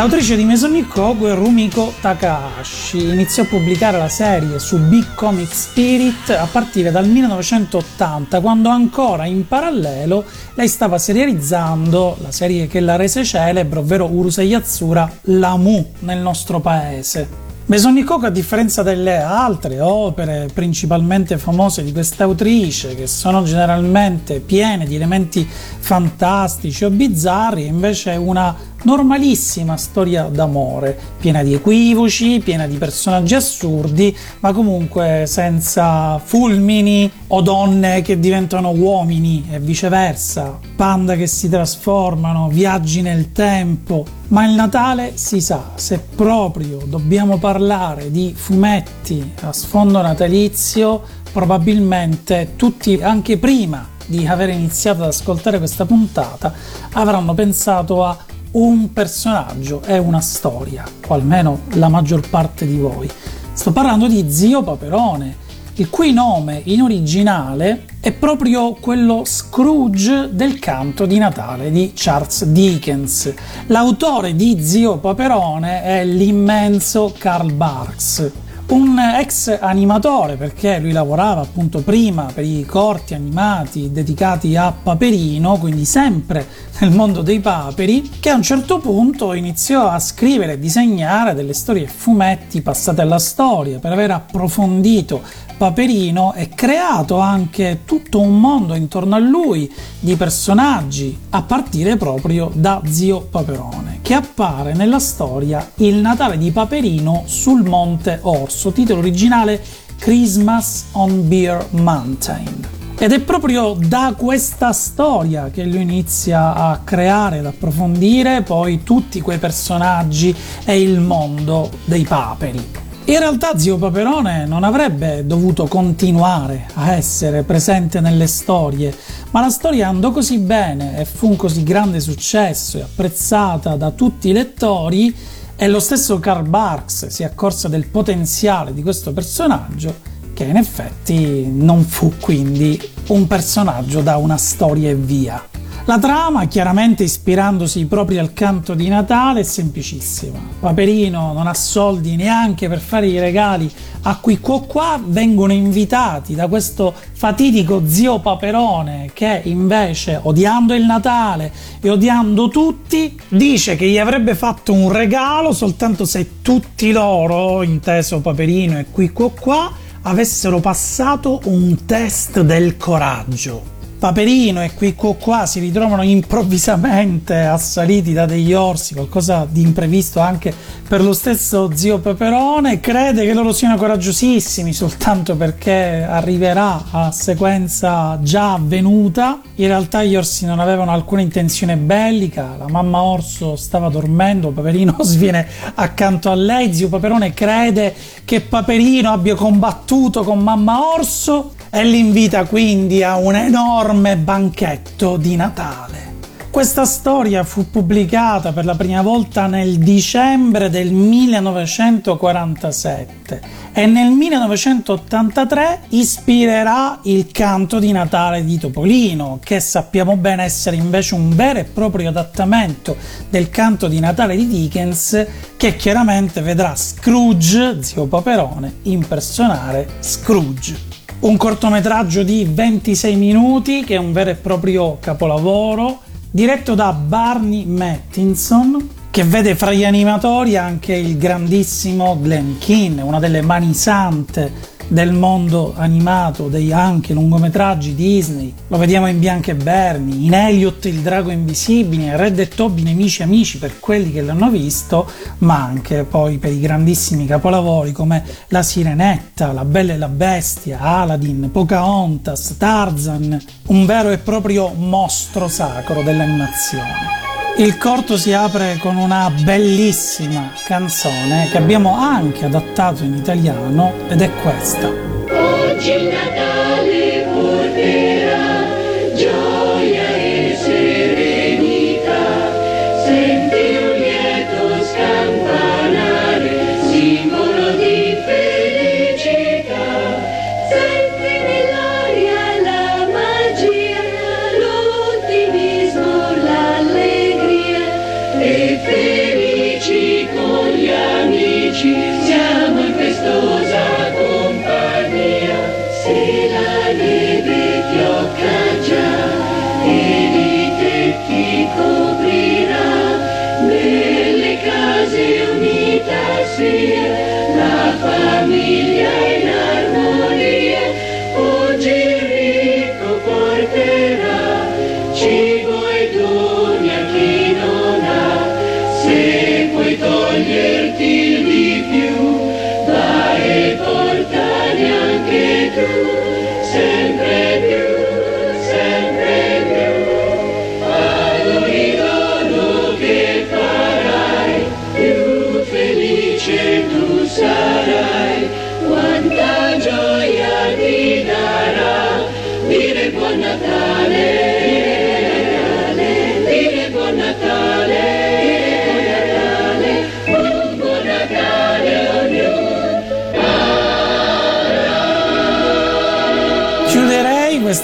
15 0.00 0.34
di 0.34 0.44
Mesonikoku 0.44 1.26
e 1.26 1.34
Rumiko 1.34 1.92
Takahashi 2.00 3.10
iniziò 3.10 3.42
a 3.42 3.46
pubblicare 3.46 3.98
la 3.98 4.08
serie 4.08 4.58
su 4.58 4.78
Big 4.78 5.14
Comic 5.14 5.54
Spirit 5.54 6.30
a 6.30 6.48
partire 6.50 6.90
dal 6.90 7.06
1980, 7.06 8.40
quando 8.40 8.70
ancora 8.70 9.26
in 9.26 9.46
parallelo 9.46 10.24
lei 10.54 10.68
stava 10.68 10.96
serializzando 10.96 12.16
la 12.22 12.32
serie 12.32 12.66
che 12.66 12.80
la 12.80 12.96
rese 12.96 13.24
celebre, 13.24 13.80
ovvero 13.80 14.06
Urusei 14.06 14.48
Yatsura 14.48 15.06
Lamu 15.24 15.92
nel 15.98 16.20
nostro 16.20 16.60
paese. 16.60 17.48
Besonikoku, 17.70 18.24
a 18.24 18.30
differenza 18.30 18.82
delle 18.82 19.18
altre 19.18 19.80
opere 19.80 20.48
principalmente 20.52 21.38
famose 21.38 21.84
di 21.84 21.92
questa 21.92 22.24
autrice, 22.24 22.96
che 22.96 23.06
sono 23.06 23.44
generalmente 23.44 24.40
piene 24.40 24.86
di 24.86 24.96
elementi 24.96 25.48
fantastici 25.80 26.84
o 26.84 26.90
bizzarri, 26.90 27.66
invece 27.66 28.12
è 28.12 28.16
una 28.16 28.54
normalissima 28.82 29.76
storia 29.76 30.24
d'amore, 30.24 30.98
piena 31.18 31.42
di 31.42 31.54
equivoci, 31.54 32.40
piena 32.40 32.66
di 32.66 32.76
personaggi 32.76 33.34
assurdi, 33.34 34.16
ma 34.40 34.52
comunque 34.52 35.24
senza 35.26 36.18
fulmini 36.18 37.10
o 37.28 37.40
donne 37.42 38.02
che 38.02 38.18
diventano 38.18 38.70
uomini 38.70 39.48
e 39.50 39.58
viceversa, 39.58 40.58
panda 40.76 41.16
che 41.16 41.26
si 41.26 41.48
trasformano, 41.48 42.48
viaggi 42.48 43.02
nel 43.02 43.32
tempo, 43.32 44.04
ma 44.28 44.46
il 44.46 44.54
Natale 44.54 45.12
si 45.14 45.40
sa, 45.40 45.72
se 45.74 45.98
proprio 45.98 46.78
dobbiamo 46.86 47.38
parlare 47.38 48.10
di 48.10 48.32
fumetti 48.36 49.32
a 49.42 49.52
sfondo 49.52 50.00
natalizio, 50.00 51.02
probabilmente 51.32 52.52
tutti, 52.56 53.00
anche 53.02 53.36
prima 53.38 53.98
di 54.10 54.26
aver 54.26 54.48
iniziato 54.48 55.02
ad 55.02 55.08
ascoltare 55.08 55.58
questa 55.58 55.86
puntata, 55.86 56.52
avranno 56.94 57.32
pensato 57.32 58.04
a 58.04 58.18
un 58.52 58.92
personaggio 58.92 59.82
e 59.84 59.98
una 59.98 60.20
storia, 60.20 60.84
o 61.06 61.14
almeno 61.14 61.60
la 61.74 61.88
maggior 61.88 62.28
parte 62.28 62.66
di 62.66 62.76
voi. 62.76 63.08
Sto 63.52 63.70
parlando 63.70 64.08
di 64.08 64.28
Zio 64.28 64.62
Paperone, 64.64 65.48
il 65.74 65.88
cui 65.88 66.12
nome 66.12 66.60
in 66.64 66.82
originale 66.82 67.84
è 68.00 68.10
proprio 68.10 68.72
quello 68.72 69.22
Scrooge 69.24 70.30
del 70.32 70.58
canto 70.58 71.06
di 71.06 71.16
Natale 71.18 71.70
di 71.70 71.92
Charles 71.94 72.44
Dickens. 72.46 73.32
L'autore 73.66 74.34
di 74.34 74.58
Zio 74.60 74.98
Paperone 74.98 75.84
è 75.84 76.04
l'immenso 76.04 77.14
Karl 77.16 77.52
Barks 77.52 78.30
un 78.70 78.98
ex 78.98 79.58
animatore 79.60 80.36
perché 80.36 80.78
lui 80.78 80.92
lavorava 80.92 81.40
appunto 81.40 81.80
prima 81.82 82.30
per 82.32 82.44
i 82.44 82.64
corti 82.64 83.14
animati 83.14 83.90
dedicati 83.90 84.54
a 84.54 84.72
Paperino, 84.72 85.56
quindi 85.58 85.84
sempre 85.84 86.46
nel 86.78 86.92
mondo 86.92 87.22
dei 87.22 87.40
paperi, 87.40 88.08
che 88.20 88.30
a 88.30 88.36
un 88.36 88.42
certo 88.42 88.78
punto 88.78 89.32
iniziò 89.32 89.88
a 89.88 89.98
scrivere 89.98 90.52
e 90.52 90.58
disegnare 90.58 91.34
delle 91.34 91.52
storie 91.52 91.86
fumetti 91.86 92.62
passate 92.62 93.00
alla 93.00 93.18
storia 93.18 93.80
per 93.80 93.92
aver 93.92 94.12
approfondito 94.12 95.20
Paperino 95.56 96.32
e 96.34 96.48
creato 96.48 97.18
anche 97.18 97.80
tutto 97.84 98.20
un 98.20 98.38
mondo 98.40 98.74
intorno 98.74 99.16
a 99.16 99.18
lui 99.18 99.70
di 99.98 100.16
personaggi 100.16 101.18
a 101.30 101.42
partire 101.42 101.96
proprio 101.96 102.50
da 102.54 102.80
Zio 102.86 103.20
Paperone 103.20 103.98
che 104.10 104.16
appare 104.16 104.74
nella 104.74 104.98
storia 104.98 105.70
Il 105.76 105.94
Natale 105.94 106.36
di 106.36 106.50
Paperino 106.50 107.22
sul 107.26 107.62
Monte 107.62 108.18
Orso, 108.22 108.59
titolo 108.68 108.98
originale 108.98 109.62
Christmas 109.98 110.88
on 110.92 111.26
Beer 111.26 111.66
Mountain. 111.70 112.68
Ed 112.98 113.12
è 113.12 113.20
proprio 113.20 113.74
da 113.78 114.12
questa 114.14 114.74
storia 114.74 115.48
che 115.50 115.64
lui 115.64 115.80
inizia 115.80 116.54
a 116.54 116.80
creare, 116.84 117.38
ad 117.38 117.46
approfondire 117.46 118.42
poi 118.42 118.82
tutti 118.82 119.22
quei 119.22 119.38
personaggi 119.38 120.36
e 120.66 120.82
il 120.82 121.00
mondo 121.00 121.70
dei 121.86 122.04
paperi. 122.04 122.80
In 123.10 123.18
realtà 123.18 123.58
zio 123.58 123.78
Paperone 123.78 124.44
non 124.44 124.62
avrebbe 124.62 125.26
dovuto 125.26 125.66
continuare 125.66 126.68
a 126.74 126.92
essere 126.92 127.42
presente 127.42 128.00
nelle 128.00 128.26
storie, 128.26 128.94
ma 129.30 129.40
la 129.40 129.48
storia 129.48 129.88
andò 129.88 130.12
così 130.12 130.38
bene 130.38 130.98
e 130.98 131.04
fu 131.06 131.28
un 131.28 131.36
così 131.36 131.62
grande 131.62 131.98
successo 131.98 132.76
e 132.78 132.82
apprezzata 132.82 133.76
da 133.76 133.90
tutti 133.90 134.28
i 134.28 134.32
lettori 134.32 135.16
e 135.62 135.68
lo 135.68 135.78
stesso 135.78 136.18
Karl 136.18 136.48
Barks 136.48 137.08
si 137.08 137.22
accorse 137.22 137.68
del 137.68 137.86
potenziale 137.86 138.72
di 138.72 138.80
questo 138.80 139.12
personaggio 139.12 139.94
che 140.32 140.44
in 140.44 140.56
effetti 140.56 141.50
non 141.52 141.84
fu 141.84 142.14
quindi 142.18 142.80
un 143.08 143.26
personaggio 143.26 144.00
da 144.00 144.16
una 144.16 144.38
storia 144.38 144.88
e 144.88 144.94
via. 144.94 145.49
La 145.90 145.98
trama, 145.98 146.46
chiaramente 146.46 147.02
ispirandosi 147.02 147.84
proprio 147.86 148.20
al 148.20 148.32
canto 148.32 148.74
di 148.74 148.86
Natale, 148.86 149.40
è 149.40 149.42
semplicissima. 149.42 150.38
Paperino 150.60 151.32
non 151.32 151.48
ha 151.48 151.54
soldi 151.54 152.14
neanche 152.14 152.68
per 152.68 152.78
fare 152.78 153.08
i 153.08 153.18
regali 153.18 153.68
a 154.02 154.16
cui 154.18 154.38
qua 154.38 154.62
qua 154.62 155.00
vengono 155.04 155.52
invitati 155.52 156.36
da 156.36 156.46
questo 156.46 156.94
fatidico 156.94 157.82
zio 157.86 158.20
Paperone 158.20 159.10
che 159.12 159.40
invece, 159.46 160.20
odiando 160.22 160.74
il 160.74 160.84
Natale 160.84 161.50
e 161.80 161.90
odiando 161.90 162.46
tutti, 162.46 163.20
dice 163.26 163.74
che 163.74 163.88
gli 163.88 163.98
avrebbe 163.98 164.36
fatto 164.36 164.72
un 164.72 164.92
regalo 164.92 165.52
soltanto 165.52 166.04
se 166.04 166.40
tutti 166.40 166.92
loro, 166.92 167.64
inteso 167.64 168.20
Paperino 168.20 168.78
e 168.78 168.86
qui 168.92 169.10
qua 169.10 169.32
qua, 169.32 169.72
avessero 170.02 170.60
passato 170.60 171.40
un 171.46 171.84
test 171.84 172.42
del 172.42 172.76
coraggio. 172.76 173.78
Paperino 174.00 174.62
e 174.62 174.72
qui 174.72 174.94
qua 174.94 175.44
si 175.44 175.60
ritrovano 175.60 176.00
improvvisamente 176.00 177.36
assaliti 177.36 178.14
da 178.14 178.24
degli 178.24 178.54
orsi, 178.54 178.94
qualcosa 178.94 179.46
di 179.46 179.60
imprevisto 179.60 180.20
anche 180.20 180.54
per 180.88 181.02
lo 181.02 181.12
stesso 181.12 181.70
zio 181.74 181.98
Peperone, 181.98 182.80
crede 182.80 183.26
che 183.26 183.34
loro 183.34 183.52
siano 183.52 183.76
coraggiosissimi 183.76 184.72
soltanto 184.72 185.36
perché 185.36 186.02
arriverà 186.02 186.86
a 186.90 187.10
sequenza 187.12 188.18
già 188.22 188.54
avvenuta. 188.54 189.42
In 189.56 189.66
realtà 189.66 190.02
gli 190.02 190.16
orsi 190.16 190.46
non 190.46 190.60
avevano 190.60 190.92
alcuna 190.92 191.20
intenzione 191.20 191.76
bellica, 191.76 192.56
la 192.58 192.68
mamma 192.68 193.02
orso 193.02 193.54
stava 193.54 193.90
dormendo, 193.90 194.48
Paperino 194.48 194.96
sviene 195.04 195.46
accanto 195.74 196.30
a 196.30 196.34
lei, 196.34 196.72
zio 196.72 196.88
Peperone 196.88 197.34
crede 197.34 197.94
che 198.24 198.40
Paperino 198.40 199.12
abbia 199.12 199.34
combattuto 199.34 200.24
con 200.24 200.38
mamma 200.38 200.94
orso 200.94 201.52
e 201.70 201.84
li 201.84 202.00
invita 202.00 202.44
quindi 202.44 203.02
a 203.02 203.16
un 203.16 203.36
enorme 203.36 204.16
banchetto 204.16 205.16
di 205.16 205.36
Natale. 205.36 206.08
Questa 206.50 206.84
storia 206.84 207.44
fu 207.44 207.70
pubblicata 207.70 208.52
per 208.52 208.64
la 208.64 208.74
prima 208.74 209.02
volta 209.02 209.46
nel 209.46 209.78
dicembre 209.78 210.68
del 210.68 210.90
1947 210.90 213.40
e 213.72 213.86
nel 213.86 214.10
1983 214.10 215.82
ispirerà 215.90 216.98
il 217.04 217.30
canto 217.30 217.78
di 217.78 217.92
Natale 217.92 218.44
di 218.44 218.58
Topolino, 218.58 219.38
che 219.40 219.60
sappiamo 219.60 220.16
bene 220.16 220.42
essere 220.42 220.74
invece 220.74 221.14
un 221.14 221.36
vero 221.36 221.60
e 221.60 221.64
proprio 221.64 222.08
adattamento 222.08 222.96
del 223.30 223.48
canto 223.48 223.86
di 223.86 224.00
Natale 224.00 224.34
di 224.34 224.48
Dickens, 224.48 225.24
che 225.56 225.76
chiaramente 225.76 226.40
vedrà 226.40 226.74
Scrooge, 226.74 227.80
zio 227.80 228.06
Paperone, 228.06 228.78
impersonare 228.82 229.86
Scrooge 230.00 230.89
un 231.20 231.36
cortometraggio 231.36 232.22
di 232.22 232.48
26 232.50 233.16
minuti 233.16 233.84
che 233.84 233.94
è 233.94 233.98
un 233.98 234.12
vero 234.12 234.30
e 234.30 234.36
proprio 234.36 234.96
capolavoro, 235.00 236.00
diretto 236.30 236.74
da 236.74 236.92
Barney 236.92 237.66
Mattinson, 237.66 238.88
che 239.10 239.24
vede 239.24 239.54
fra 239.54 239.72
gli 239.72 239.84
animatori 239.84 240.56
anche 240.56 240.94
il 240.94 241.18
grandissimo 241.18 242.18
Glenn 242.18 242.58
Keane, 242.58 243.02
una 243.02 243.18
delle 243.18 243.42
mani 243.42 243.74
sante 243.74 244.69
del 244.90 245.12
mondo 245.12 245.72
animato, 245.76 246.48
dei 246.48 246.72
anche 246.72 247.14
lungometraggi 247.14 247.94
Disney. 247.94 248.52
Lo 248.66 248.76
vediamo 248.76 249.06
in 249.06 249.20
Bianca 249.20 249.52
e 249.52 249.54
Bernie, 249.54 250.26
in 250.26 250.34
Elliot 250.34 250.84
il 250.86 251.00
drago 251.00 251.30
invisibile, 251.30 252.04
in 252.04 252.16
Red 252.16 252.38
e 252.40 252.48
Toby 252.48 252.82
nemici 252.82 253.22
amici 253.22 253.58
per 253.58 253.78
quelli 253.78 254.10
che 254.10 254.20
l'hanno 254.20 254.50
visto, 254.50 255.08
ma 255.38 255.62
anche 255.62 256.02
poi 256.02 256.38
per 256.38 256.52
i 256.52 256.60
grandissimi 256.60 257.26
capolavori 257.26 257.92
come 257.92 258.24
La 258.48 258.62
Sirenetta, 258.62 259.52
La 259.52 259.64
Bella 259.64 259.92
e 259.92 259.98
la 259.98 260.08
Bestia, 260.08 260.80
Aladdin, 260.80 261.50
Pocahontas, 261.52 262.56
Tarzan, 262.58 263.40
un 263.68 263.86
vero 263.86 264.10
e 264.10 264.18
proprio 264.18 264.72
mostro 264.74 265.46
sacro 265.46 266.02
dell'animazione. 266.02 267.29
Il 267.60 267.76
corto 267.76 268.16
si 268.16 268.32
apre 268.32 268.78
con 268.78 268.96
una 268.96 269.30
bellissima 269.30 270.50
canzone 270.64 271.50
che 271.50 271.58
abbiamo 271.58 271.94
anche 271.94 272.46
adattato 272.46 273.04
in 273.04 273.14
italiano 273.14 273.92
ed 274.08 274.22
è 274.22 274.30
questa. 274.40 274.88
Oggi 274.88 276.08
Natale 276.10 276.69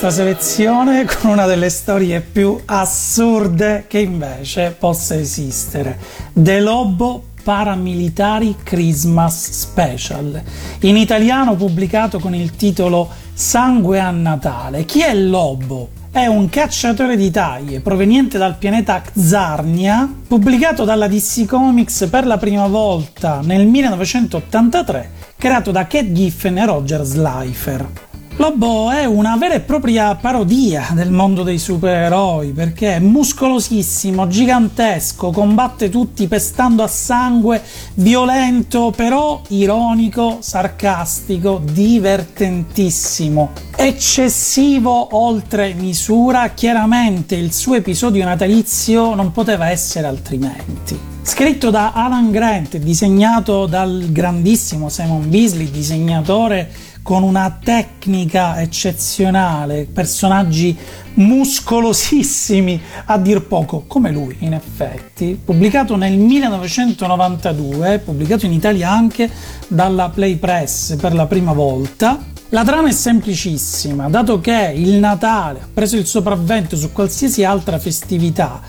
questa 0.07 0.23
selezione 0.23 1.05
con 1.05 1.31
una 1.31 1.47
delle 1.47 1.69
storie 1.69 2.21
più 2.21 2.61
assurde 2.65 3.87
che 3.89 3.99
invece 3.99 4.77
possa 4.79 5.17
esistere. 5.17 5.99
The 6.33 6.61
Lobo 6.61 7.25
Paramilitari 7.43 8.55
Christmas 8.63 9.51
Special, 9.51 10.41
in 10.83 10.97
italiano 10.97 11.57
pubblicato 11.57 12.21
con 12.21 12.37
il 12.37 12.53
titolo 12.53 13.09
Sangue 13.33 13.99
a 13.99 14.11
Natale. 14.13 14.85
Chi 14.85 15.01
è 15.01 15.13
Lobo? 15.13 15.89
È 16.13 16.27
un 16.27 16.49
cacciatore 16.49 17.17
di 17.17 17.33
taglie 17.33 17.81
proveniente 17.81 18.39
dal 18.39 18.59
pianeta 18.59 19.03
Xarnia, 19.03 20.09
pubblicato 20.29 20.85
dalla 20.85 21.09
DC 21.09 21.47
Comics 21.47 22.07
per 22.09 22.27
la 22.27 22.39
prima 22.39 22.69
volta 22.69 23.41
nel 23.43 23.67
1983, 23.67 25.11
creato 25.37 25.73
da 25.73 25.89
Kate 25.89 26.13
Giffen 26.13 26.59
e 26.59 26.65
Roger 26.65 27.03
Slifer. 27.03 28.06
Lobo 28.39 28.91
è 28.91 29.07
una 29.07 29.39
vera 29.39 29.55
e 29.55 29.61
propria 29.61 30.15
parodia 30.15 30.89
del 30.93 31.11
mondo 31.11 31.43
dei 31.43 31.59
supereroi 31.59 32.53
perché 32.53 32.97
è 32.97 32.99
muscolosissimo, 32.99 34.29
gigantesco, 34.29 35.31
combatte 35.31 35.89
tutti 35.89 36.29
pestando 36.29 36.83
a 36.83 36.87
sangue, 36.87 37.63
violento, 37.95 38.93
però 38.95 39.41
ironico, 39.49 40.37
sarcastico, 40.41 41.63
divertentissimo, 41.65 43.53
eccessivo 43.75 45.17
oltre 45.17 45.73
misura. 45.73 46.51
Chiaramente 46.51 47.37
il 47.37 47.55
suo 47.55 47.77
episodio 47.77 48.23
natalizio 48.27 49.15
non 49.15 49.33
poteva 49.33 49.71
essere 49.71 50.09
altrimenti. 50.09 51.15
Scritto 51.23 51.71
da 51.71 51.93
Alan 51.93 52.31
Grant, 52.31 52.77
disegnato 52.77 53.67
dal 53.67 54.09
grandissimo 54.11 54.91
Simon 54.91 55.29
Beasley, 55.29 55.71
disegnatore 55.71 56.71
con 57.07 57.23
una 57.23 57.57
tecnica 57.63 58.61
eccezionale, 58.61 59.87
personaggi 59.87 60.77
muscolosissimi 61.15 62.83
a 63.05 63.17
dir 63.17 63.47
poco, 63.47 63.85
come 63.87 64.11
lui 64.11 64.35
in 64.41 64.55
effetti, 64.55 65.41
pubblicato 65.45 65.95
nel 65.95 66.19
1992, 66.19 68.01
pubblicato 68.01 68.47
in 68.47 68.53
Italia 68.53 68.91
anche 68.91 69.31
dalla 69.69 70.09
Play 70.09 70.35
Press 70.35 70.97
per 70.97 71.15
la 71.15 71.27
prima 71.27 71.53
volta. 71.53 72.19
La 72.49 72.65
trama 72.65 72.89
è 72.89 72.93
semplicissima, 72.93 74.09
dato 74.09 74.41
che 74.41 74.73
il 74.75 74.95
Natale 74.95 75.61
ha 75.61 75.69
preso 75.73 75.97
il 75.97 76.07
sopravvento 76.07 76.77
su 76.77 76.91
qualsiasi 76.91 77.45
altra 77.45 77.79
festività 77.79 78.61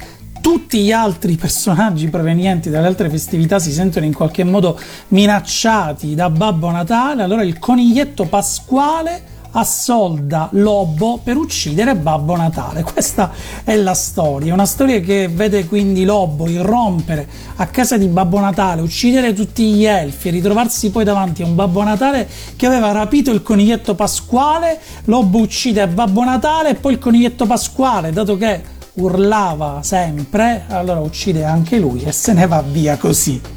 tutti 0.47 0.79
gli 0.79 0.93
altri 0.93 1.36
personaggi 1.36 2.07
provenienti 2.07 2.69
dalle 2.69 2.88
altre 2.88 3.10
festività 3.10 3.60
si 3.60 3.73
sentono 3.73 4.05
in 4.05 4.13
qualche 4.13 4.45
modo 4.45 4.79
minacciati 5.10 6.15
da 6.15 6.29
Babbo 6.29 6.71
Natale, 6.71 7.21
allora 7.21 7.43
il 7.43 7.60
coniglietto 7.60 8.27
pasquale 8.27 9.36
assolda 9.51 10.47
Lobo 10.53 11.19
per 11.21 11.36
uccidere 11.36 11.97
Babbo 11.97 12.38
Natale. 12.38 12.83
Questa 12.83 13.29
è 13.65 13.75
la 13.75 13.93
storia, 13.93 14.53
una 14.53 14.65
storia 14.65 15.01
che 15.01 15.27
vede 15.27 15.65
quindi 15.65 16.05
Lobo 16.05 16.47
irrompere 16.47 17.27
a 17.57 17.65
casa 17.65 17.97
di 17.97 18.07
Babbo 18.07 18.39
Natale, 18.39 18.79
uccidere 18.81 19.33
tutti 19.33 19.73
gli 19.73 19.83
elfi 19.83 20.29
e 20.29 20.31
ritrovarsi 20.31 20.91
poi 20.91 21.03
davanti 21.03 21.41
a 21.41 21.45
un 21.45 21.55
Babbo 21.55 21.83
Natale 21.83 22.25
che 22.55 22.65
aveva 22.65 22.93
rapito 22.93 23.31
il 23.31 23.41
coniglietto 23.41 23.95
pasquale, 23.95 24.79
Lobo 25.05 25.39
uccide 25.39 25.86
Babbo 25.89 26.23
Natale 26.23 26.69
e 26.69 26.75
poi 26.75 26.93
il 26.93 26.99
coniglietto 26.99 27.45
pasquale, 27.45 28.13
dato 28.13 28.38
che 28.38 28.75
urlava 28.97 29.81
sempre, 29.83 30.65
allora 30.67 30.99
uccide 30.99 31.43
anche 31.43 31.79
lui 31.79 32.03
e 32.03 32.12
se 32.12 32.33
ne 32.33 32.47
va 32.47 32.62
via 32.62 32.97
così. 32.97 33.55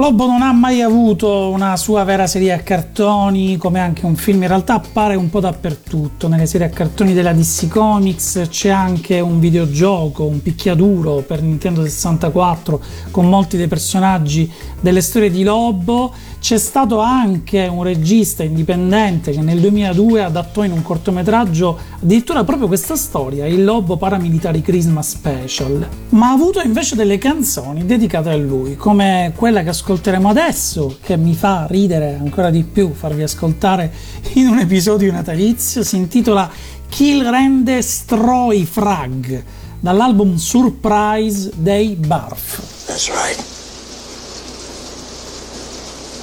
Lobo 0.00 0.26
non 0.26 0.42
ha 0.42 0.52
mai 0.52 0.80
avuto 0.80 1.50
una 1.50 1.76
sua 1.76 2.04
vera 2.04 2.28
serie 2.28 2.52
a 2.52 2.60
cartoni, 2.60 3.56
come 3.56 3.80
anche 3.80 4.06
un 4.06 4.14
film, 4.14 4.42
in 4.42 4.48
realtà 4.48 4.74
appare 4.74 5.16
un 5.16 5.28
po' 5.28 5.40
dappertutto. 5.40 6.28
Nelle 6.28 6.46
serie 6.46 6.68
a 6.68 6.70
cartoni 6.70 7.14
della 7.14 7.32
DC 7.32 7.66
Comics 7.66 8.46
c'è 8.48 8.68
anche 8.68 9.18
un 9.18 9.40
videogioco, 9.40 10.24
un 10.24 10.40
picchiaduro 10.40 11.24
per 11.26 11.42
Nintendo 11.42 11.82
64 11.82 12.80
con 13.10 13.28
molti 13.28 13.56
dei 13.56 13.66
personaggi 13.66 14.48
delle 14.80 15.00
storie 15.00 15.32
di 15.32 15.42
Lobo 15.42 16.14
c'è 16.40 16.58
stato 16.58 17.00
anche 17.00 17.66
un 17.66 17.82
regista 17.82 18.42
indipendente 18.42 19.32
che 19.32 19.40
nel 19.40 19.60
2002 19.60 20.22
adattò 20.22 20.64
in 20.64 20.72
un 20.72 20.82
cortometraggio 20.82 21.78
addirittura 22.00 22.44
proprio 22.44 22.68
questa 22.68 22.96
storia, 22.96 23.46
il 23.46 23.64
Lobo 23.64 23.96
Paramilitari 23.96 24.62
Christmas 24.62 25.10
Special, 25.10 25.88
ma 26.10 26.28
ha 26.28 26.32
avuto 26.32 26.60
invece 26.60 26.94
delle 26.94 27.18
canzoni 27.18 27.84
dedicate 27.84 28.30
a 28.30 28.36
lui, 28.36 28.76
come 28.76 29.32
quella 29.34 29.62
che 29.62 29.70
ascolteremo 29.70 30.28
adesso, 30.28 30.98
che 31.02 31.16
mi 31.16 31.34
fa 31.34 31.66
ridere 31.68 32.16
ancora 32.18 32.50
di 32.50 32.62
più 32.62 32.92
farvi 32.92 33.22
ascoltare 33.22 33.92
in 34.34 34.46
un 34.46 34.58
episodio 34.58 35.10
natalizio, 35.12 35.82
si 35.82 35.96
intitola 35.96 36.50
Kill 36.88 37.28
Rende 37.28 37.82
Stroy 37.82 38.64
Frag, 38.64 39.42
dall'album 39.80 40.36
Surprise 40.36 41.50
dei 41.56 41.94
Barf. 41.94 42.86
That's 42.86 43.08
right. 43.08 43.57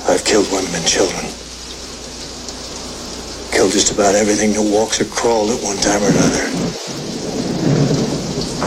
I've 0.08 0.24
killed 0.24 0.46
women 0.52 0.74
and 0.76 0.86
children. 0.86 1.26
Killed 3.52 3.72
just 3.72 3.92
about 3.92 4.14
everything 4.14 4.54
that 4.54 4.62
walks 4.62 5.02
or 5.02 5.06
crawled 5.06 5.50
at 5.50 5.64
one 5.64 5.78
time 5.78 6.04
or 6.04 6.10
another. 6.10 6.46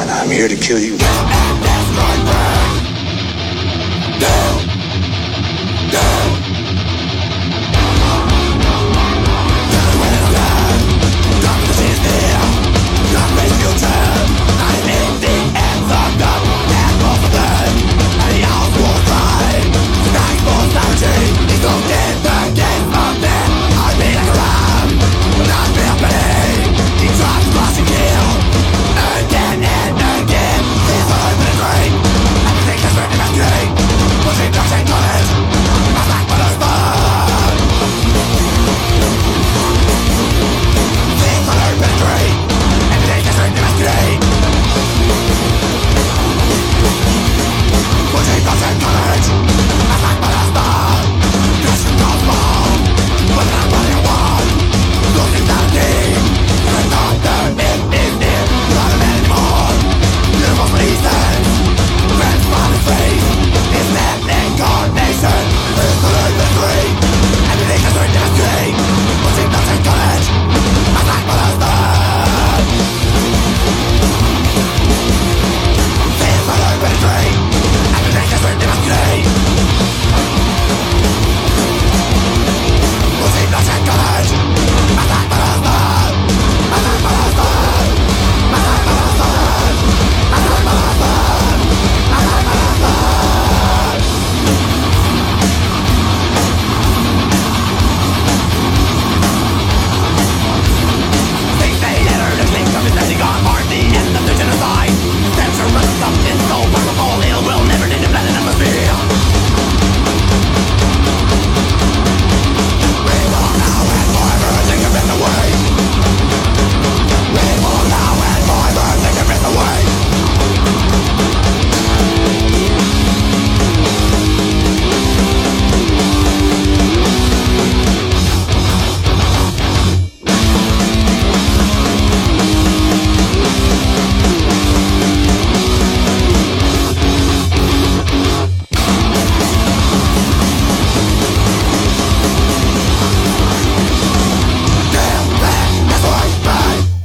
And 0.01 0.11
I'm 0.11 0.31
here 0.31 0.49
to 0.49 0.57
kill 0.57 0.81
you. 0.81 0.99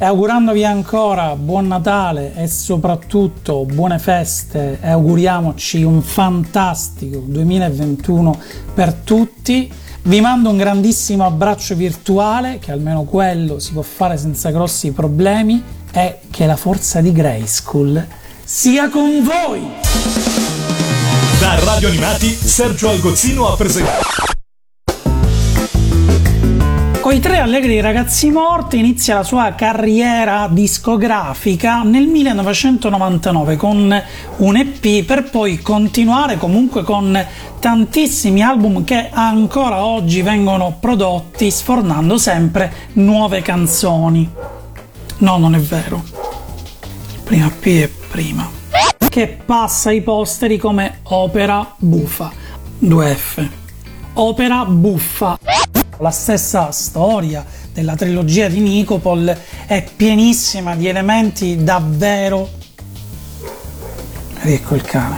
Augurandovi 0.04 0.66
ancora 0.66 1.36
buon 1.36 1.68
Natale 1.68 2.34
e 2.36 2.48
soprattutto 2.48 3.66
buone 3.66 4.00
feste 4.00 4.80
e 4.82 4.90
auguriamoci 4.90 5.84
un 5.84 6.02
fantastico 6.02 7.24
2021 7.26 8.40
per 8.74 8.94
tutti. 8.94 9.72
Vi 10.04 10.20
mando 10.20 10.50
un 10.50 10.58
grandissimo 10.58 11.26
abbraccio 11.26 11.76
virtuale, 11.76 12.60
che 12.60 12.72
almeno 12.72 13.04
quello 13.04 13.60
si 13.60 13.72
può 13.72 13.82
fare 13.82 14.18
senza 14.18 14.50
grossi 14.50 14.92
problemi, 14.92 15.64
e 15.94 16.20
che 16.30 16.46
la 16.46 16.58
forza 16.58 17.00
di 17.00 17.12
Grayskull 17.12 18.06
sia 18.44 18.90
con 18.90 19.24
voi! 19.24 19.62
Da 21.40 21.60
Radio 21.64 21.88
Animati, 21.88 22.30
Sergio 22.30 22.90
Algozzino 22.90 23.48
ha 23.48 23.56
presentato. 23.56 24.33
I 27.14 27.20
tre 27.20 27.38
allegri 27.38 27.80
ragazzi 27.80 28.32
morti 28.32 28.80
inizia 28.80 29.14
la 29.14 29.24
sua 29.24 29.54
carriera 29.54 30.48
discografica 30.50 31.84
nel 31.84 32.08
1999 32.08 33.56
con 33.56 34.04
un 34.38 34.58
EP 34.58 35.06
per 35.06 35.30
poi 35.30 35.60
continuare 35.60 36.40
comunque 36.40 36.82
con 36.82 37.24
tantissimi 37.60 38.42
album 38.42 38.84
che 38.84 39.10
ancora 39.12 39.86
oggi 39.86 40.24
vengono 40.24 40.76
prodotti 40.80 41.52
sfornando 41.52 42.18
sempre 42.18 42.74
nuove 42.94 43.44
canzoni. 43.44 44.28
No, 45.18 45.38
non 45.38 45.54
è 45.54 45.60
vero. 45.60 46.04
Prima 47.24 47.52
P 47.60 47.66
e 47.68 47.92
prima. 48.10 48.50
Che 49.08 49.28
passa 49.46 49.90
ai 49.90 50.02
posteri 50.02 50.58
come 50.58 51.02
opera 51.04 51.76
buffa. 51.78 52.32
2F. 52.82 53.48
Opera 54.14 54.66
buffa. 54.66 55.38
La 56.00 56.12
stessa 56.12 56.72
storia 56.72 57.46
della 57.72 57.96
trilogia 57.96 58.48
di 58.48 58.60
Nicopol 58.60 59.36
è 59.66 59.86
pienissima 59.96 60.76
di 60.76 60.88
elementi 60.88 61.64
davvero. 61.64 62.50
Ecco 64.42 64.76
il 64.76 64.82
cane. 64.82 65.18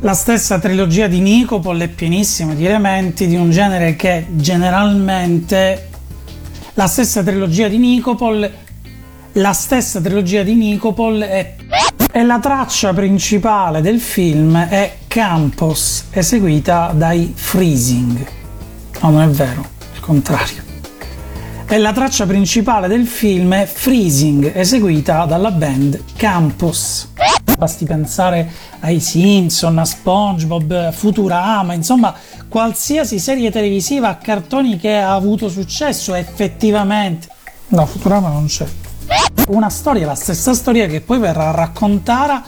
La 0.00 0.14
stessa 0.14 0.58
trilogia 0.60 1.08
di 1.08 1.18
Nicopol 1.18 1.80
è 1.80 1.88
pienissima 1.88 2.54
di 2.54 2.66
elementi 2.66 3.26
di 3.26 3.34
un 3.34 3.50
genere 3.50 3.96
che 3.96 4.26
generalmente. 4.28 5.88
La 6.74 6.86
stessa 6.86 7.22
trilogia 7.22 7.68
di 7.68 7.78
Nicopol. 7.78 8.50
La 9.32 9.52
stessa 9.52 10.00
trilogia 10.00 10.42
di 10.42 10.54
Nicopol 10.54 11.20
è. 11.20 11.56
E 12.10 12.24
la 12.24 12.38
traccia 12.38 12.92
principale 12.92 13.80
del 13.80 14.00
film 14.00 14.56
è 14.56 14.98
Campos, 15.08 16.06
eseguita 16.10 16.92
dai 16.94 17.32
Freezing. 17.34 18.37
No, 19.00 19.10
non 19.10 19.22
è 19.22 19.28
vero, 19.28 19.64
il 19.94 20.00
contrario. 20.00 20.62
E 21.68 21.78
la 21.78 21.92
traccia 21.92 22.26
principale 22.26 22.88
del 22.88 23.06
film 23.06 23.54
è 23.54 23.66
Freezing, 23.66 24.56
eseguita 24.56 25.24
dalla 25.24 25.50
band 25.50 26.02
Campus. 26.16 27.12
Basti 27.56 27.84
pensare 27.84 28.50
ai 28.80 29.00
Simpson, 29.00 29.78
a 29.78 29.84
SpongeBob, 29.84 30.92
Futurama, 30.92 31.74
insomma, 31.74 32.14
qualsiasi 32.48 33.18
serie 33.18 33.50
televisiva 33.50 34.08
a 34.08 34.16
cartoni 34.16 34.78
che 34.78 34.96
ha 34.96 35.14
avuto 35.14 35.48
successo 35.48 36.14
effettivamente. 36.14 37.28
No, 37.68 37.86
Futurama 37.86 38.30
non 38.30 38.46
c'è. 38.46 38.66
Una 39.48 39.68
storia, 39.68 40.06
la 40.06 40.14
stessa 40.14 40.54
storia 40.54 40.86
che 40.86 41.00
poi 41.00 41.18
verrà 41.18 41.50
raccontata. 41.50 42.42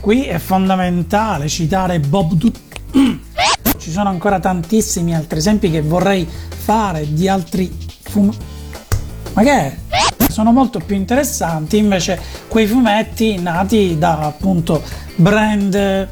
Qui 0.00 0.24
è 0.24 0.38
fondamentale 0.38 1.48
citare 1.48 2.00
Bob 2.00 2.32
Dut. 2.34 2.58
Ci 3.90 3.96
sono 3.96 4.10
ancora 4.10 4.38
tantissimi 4.38 5.16
altri 5.16 5.38
esempi 5.38 5.68
che 5.68 5.82
vorrei 5.82 6.24
fare 6.24 7.12
di 7.12 7.26
altri 7.26 7.76
fumetti. 8.02 8.38
Ma 9.32 9.42
che 9.42 9.50
è? 9.50 9.76
Sono 10.28 10.52
molto 10.52 10.78
più 10.78 10.94
interessanti 10.94 11.76
invece 11.78 12.16
quei 12.46 12.68
fumetti 12.68 13.40
nati 13.40 13.98
da 13.98 14.20
appunto 14.20 14.80
brand. 15.16 16.08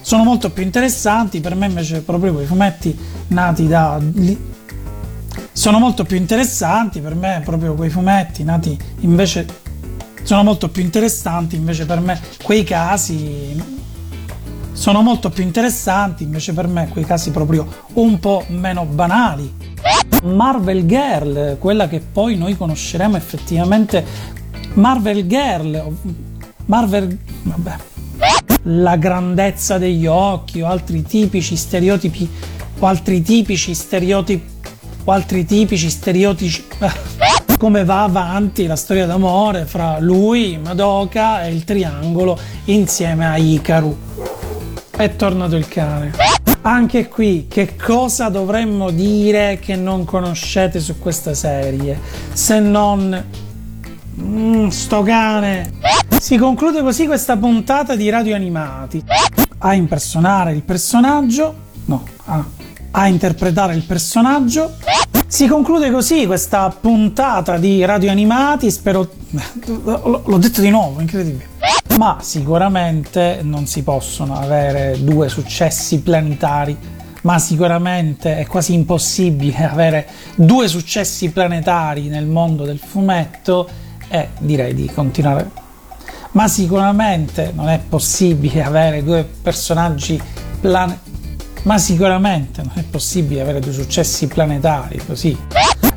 Sono 0.00 0.24
molto 0.24 0.50
più 0.50 0.64
interessanti 0.64 1.38
per 1.38 1.54
me 1.54 1.66
invece 1.66 2.00
proprio 2.00 2.32
quei 2.32 2.46
fumetti 2.46 2.98
nati 3.28 3.68
da. 3.68 4.00
Sono 5.52 5.78
molto 5.78 6.04
più 6.04 6.16
interessanti 6.16 7.00
per 7.00 7.14
me 7.14 7.42
proprio 7.44 7.74
quei 7.74 7.90
fumetti 7.90 8.42
nati 8.42 8.76
invece. 9.02 9.46
Sono 10.24 10.42
molto 10.42 10.68
più 10.68 10.82
interessanti 10.82 11.54
invece 11.54 11.86
per 11.86 12.00
me 12.00 12.20
quei 12.42 12.64
casi 12.64 13.81
sono 14.72 15.02
molto 15.02 15.30
più 15.30 15.42
interessanti 15.42 16.22
invece 16.22 16.52
per 16.52 16.66
me 16.66 16.88
quei 16.88 17.04
casi 17.04 17.30
proprio 17.30 17.66
un 17.94 18.18
po' 18.18 18.44
meno 18.48 18.84
banali. 18.84 19.52
Marvel 20.24 20.86
Girl, 20.86 21.58
quella 21.58 21.88
che 21.88 22.00
poi 22.00 22.36
noi 22.36 22.56
conosceremo 22.56 23.16
effettivamente 23.16 24.04
Marvel 24.74 25.26
Girl, 25.26 25.94
Marvel 26.66 27.18
vabbè. 27.42 27.76
La 28.64 28.96
grandezza 28.96 29.78
degli 29.78 30.06
occhi 30.06 30.60
o 30.60 30.66
altri 30.66 31.02
tipici 31.02 31.56
stereotipi 31.56 32.28
o 32.78 32.86
altri 32.86 33.20
tipici 33.22 33.74
stereotipi 33.74 34.50
o 35.04 35.10
altri 35.10 35.44
tipici 35.44 35.90
stereotipi 35.90 36.64
come 37.58 37.84
va 37.84 38.02
avanti 38.02 38.66
la 38.66 38.74
storia 38.74 39.06
d'amore 39.06 39.66
fra 39.66 39.98
lui, 40.00 40.58
Madoka 40.62 41.44
e 41.44 41.52
il 41.52 41.62
triangolo 41.62 42.36
insieme 42.64 43.26
a 43.26 43.36
Ikaru. 43.36 43.96
È 45.02 45.16
tornato 45.16 45.56
il 45.56 45.66
cane. 45.66 46.12
Anche 46.60 47.08
qui, 47.08 47.48
che 47.48 47.74
cosa 47.74 48.28
dovremmo 48.28 48.92
dire 48.92 49.58
che 49.60 49.74
non 49.74 50.04
conoscete 50.04 50.78
su 50.78 51.00
questa 51.00 51.34
serie? 51.34 51.98
Se 52.32 52.60
non. 52.60 53.24
Mm, 54.20 54.68
sto 54.68 55.02
cane. 55.02 55.72
Si 56.20 56.36
conclude 56.38 56.82
così 56.82 57.06
questa 57.06 57.36
puntata 57.36 57.96
di 57.96 58.08
Radio 58.10 58.36
Animati. 58.36 59.02
A 59.58 59.74
impersonare 59.74 60.52
il 60.52 60.62
personaggio. 60.62 61.52
No, 61.86 62.04
a, 62.26 62.44
a 62.92 63.08
interpretare 63.08 63.74
il 63.74 63.82
personaggio. 63.82 64.76
Si 65.26 65.48
conclude 65.48 65.90
così 65.90 66.26
questa 66.26 66.68
puntata 66.68 67.58
di 67.58 67.84
Radio 67.84 68.12
Animati. 68.12 68.70
Spero. 68.70 69.10
L'ho 69.66 70.38
detto 70.38 70.60
di 70.60 70.70
nuovo, 70.70 71.00
incredibile 71.00 71.50
ma 71.96 72.18
sicuramente 72.20 73.40
non 73.42 73.66
si 73.66 73.82
possono 73.82 74.34
avere 74.34 74.96
due 75.00 75.28
successi 75.28 76.00
planetari, 76.00 76.76
ma 77.22 77.38
sicuramente 77.38 78.38
è 78.38 78.46
quasi 78.46 78.74
impossibile 78.74 79.64
avere 79.68 80.08
due 80.34 80.68
successi 80.68 81.30
planetari 81.30 82.08
nel 82.08 82.26
mondo 82.26 82.64
del 82.64 82.78
fumetto 82.78 83.68
e 84.08 84.30
direi 84.38 84.74
di 84.74 84.90
continuare. 84.92 85.50
Ma 86.32 86.48
sicuramente 86.48 87.52
non 87.54 87.68
è 87.68 87.78
possibile 87.78 88.62
avere 88.64 89.04
due 89.04 89.24
personaggi 89.24 90.20
planetari. 90.60 91.10
Ma 91.64 91.78
sicuramente 91.78 92.60
non 92.62 92.72
è 92.74 92.82
possibile 92.82 93.40
avere 93.40 93.60
due 93.60 93.72
successi 93.72 94.26
planetari 94.26 95.00
così. 95.06 95.38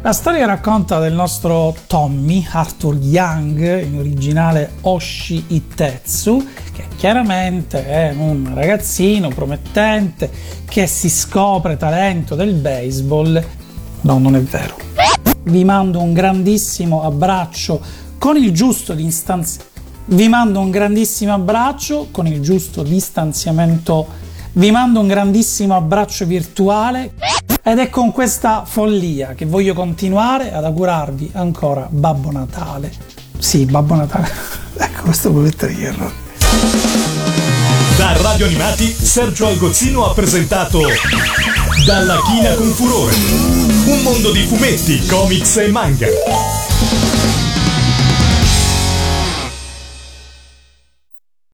La 0.06 0.14
storia 0.14 0.46
racconta 0.46 1.00
del 1.00 1.14
nostro 1.14 1.76
Tommy, 1.88 2.46
Arthur 2.52 2.96
Young, 2.98 3.86
in 3.86 3.98
originale 3.98 4.74
Oshi 4.82 5.46
Itetsu, 5.48 6.48
che 6.72 6.86
chiaramente 6.96 7.88
è 7.88 8.14
un 8.16 8.52
ragazzino 8.54 9.30
promettente 9.30 10.30
che 10.66 10.86
si 10.86 11.10
scopre 11.10 11.76
talento 11.76 12.36
del 12.36 12.54
baseball. 12.54 13.44
No, 14.02 14.20
non 14.20 14.36
è 14.36 14.42
vero. 14.42 14.78
Vi 15.42 15.64
mando 15.64 16.00
un 16.02 16.14
grandissimo 16.14 17.02
abbraccio 17.02 17.82
con 18.20 18.38
il 18.38 18.52
giusto 18.52 18.94
distanziamento. 18.94 19.74
Vi 20.06 20.30
mando 20.30 20.60
un 20.60 20.70
grandissimo 20.70 21.34
abbraccio 21.34 22.10
con 22.12 22.28
il 22.28 22.42
giusto 22.42 22.84
distanziamento. 22.84 24.06
Vi 24.52 24.70
mando 24.70 25.00
un 25.00 25.08
grandissimo 25.08 25.76
abbraccio 25.76 26.28
virtuale. 26.28 27.12
Ed 27.68 27.80
è 27.80 27.90
con 27.90 28.12
questa 28.12 28.64
follia 28.64 29.34
che 29.34 29.48
voglio 29.48 29.74
continuare 29.74 30.54
ad 30.54 30.66
augurarvi 30.66 31.32
ancora 31.34 31.88
Babbo 31.90 32.32
Natale. 32.32 32.92
Sì, 33.40 33.66
Babbo 33.66 33.96
Natale. 33.96 34.30
ecco, 34.78 35.02
questo 35.02 35.32
volete 35.32 35.74
dirlo. 35.74 36.12
Da 37.98 38.16
Radio 38.22 38.46
Animati, 38.46 38.86
Sergio 38.86 39.48
Algozzino 39.48 40.06
ha 40.06 40.14
presentato 40.14 40.80
Dalla 41.88 42.20
china 42.28 42.54
con 42.54 42.68
furore. 42.68 43.16
Un 43.16 44.02
mondo 44.04 44.32
di 44.32 44.46
fumetti, 44.46 45.04
comics 45.08 45.58
e 45.58 45.68
manga. 45.70 46.06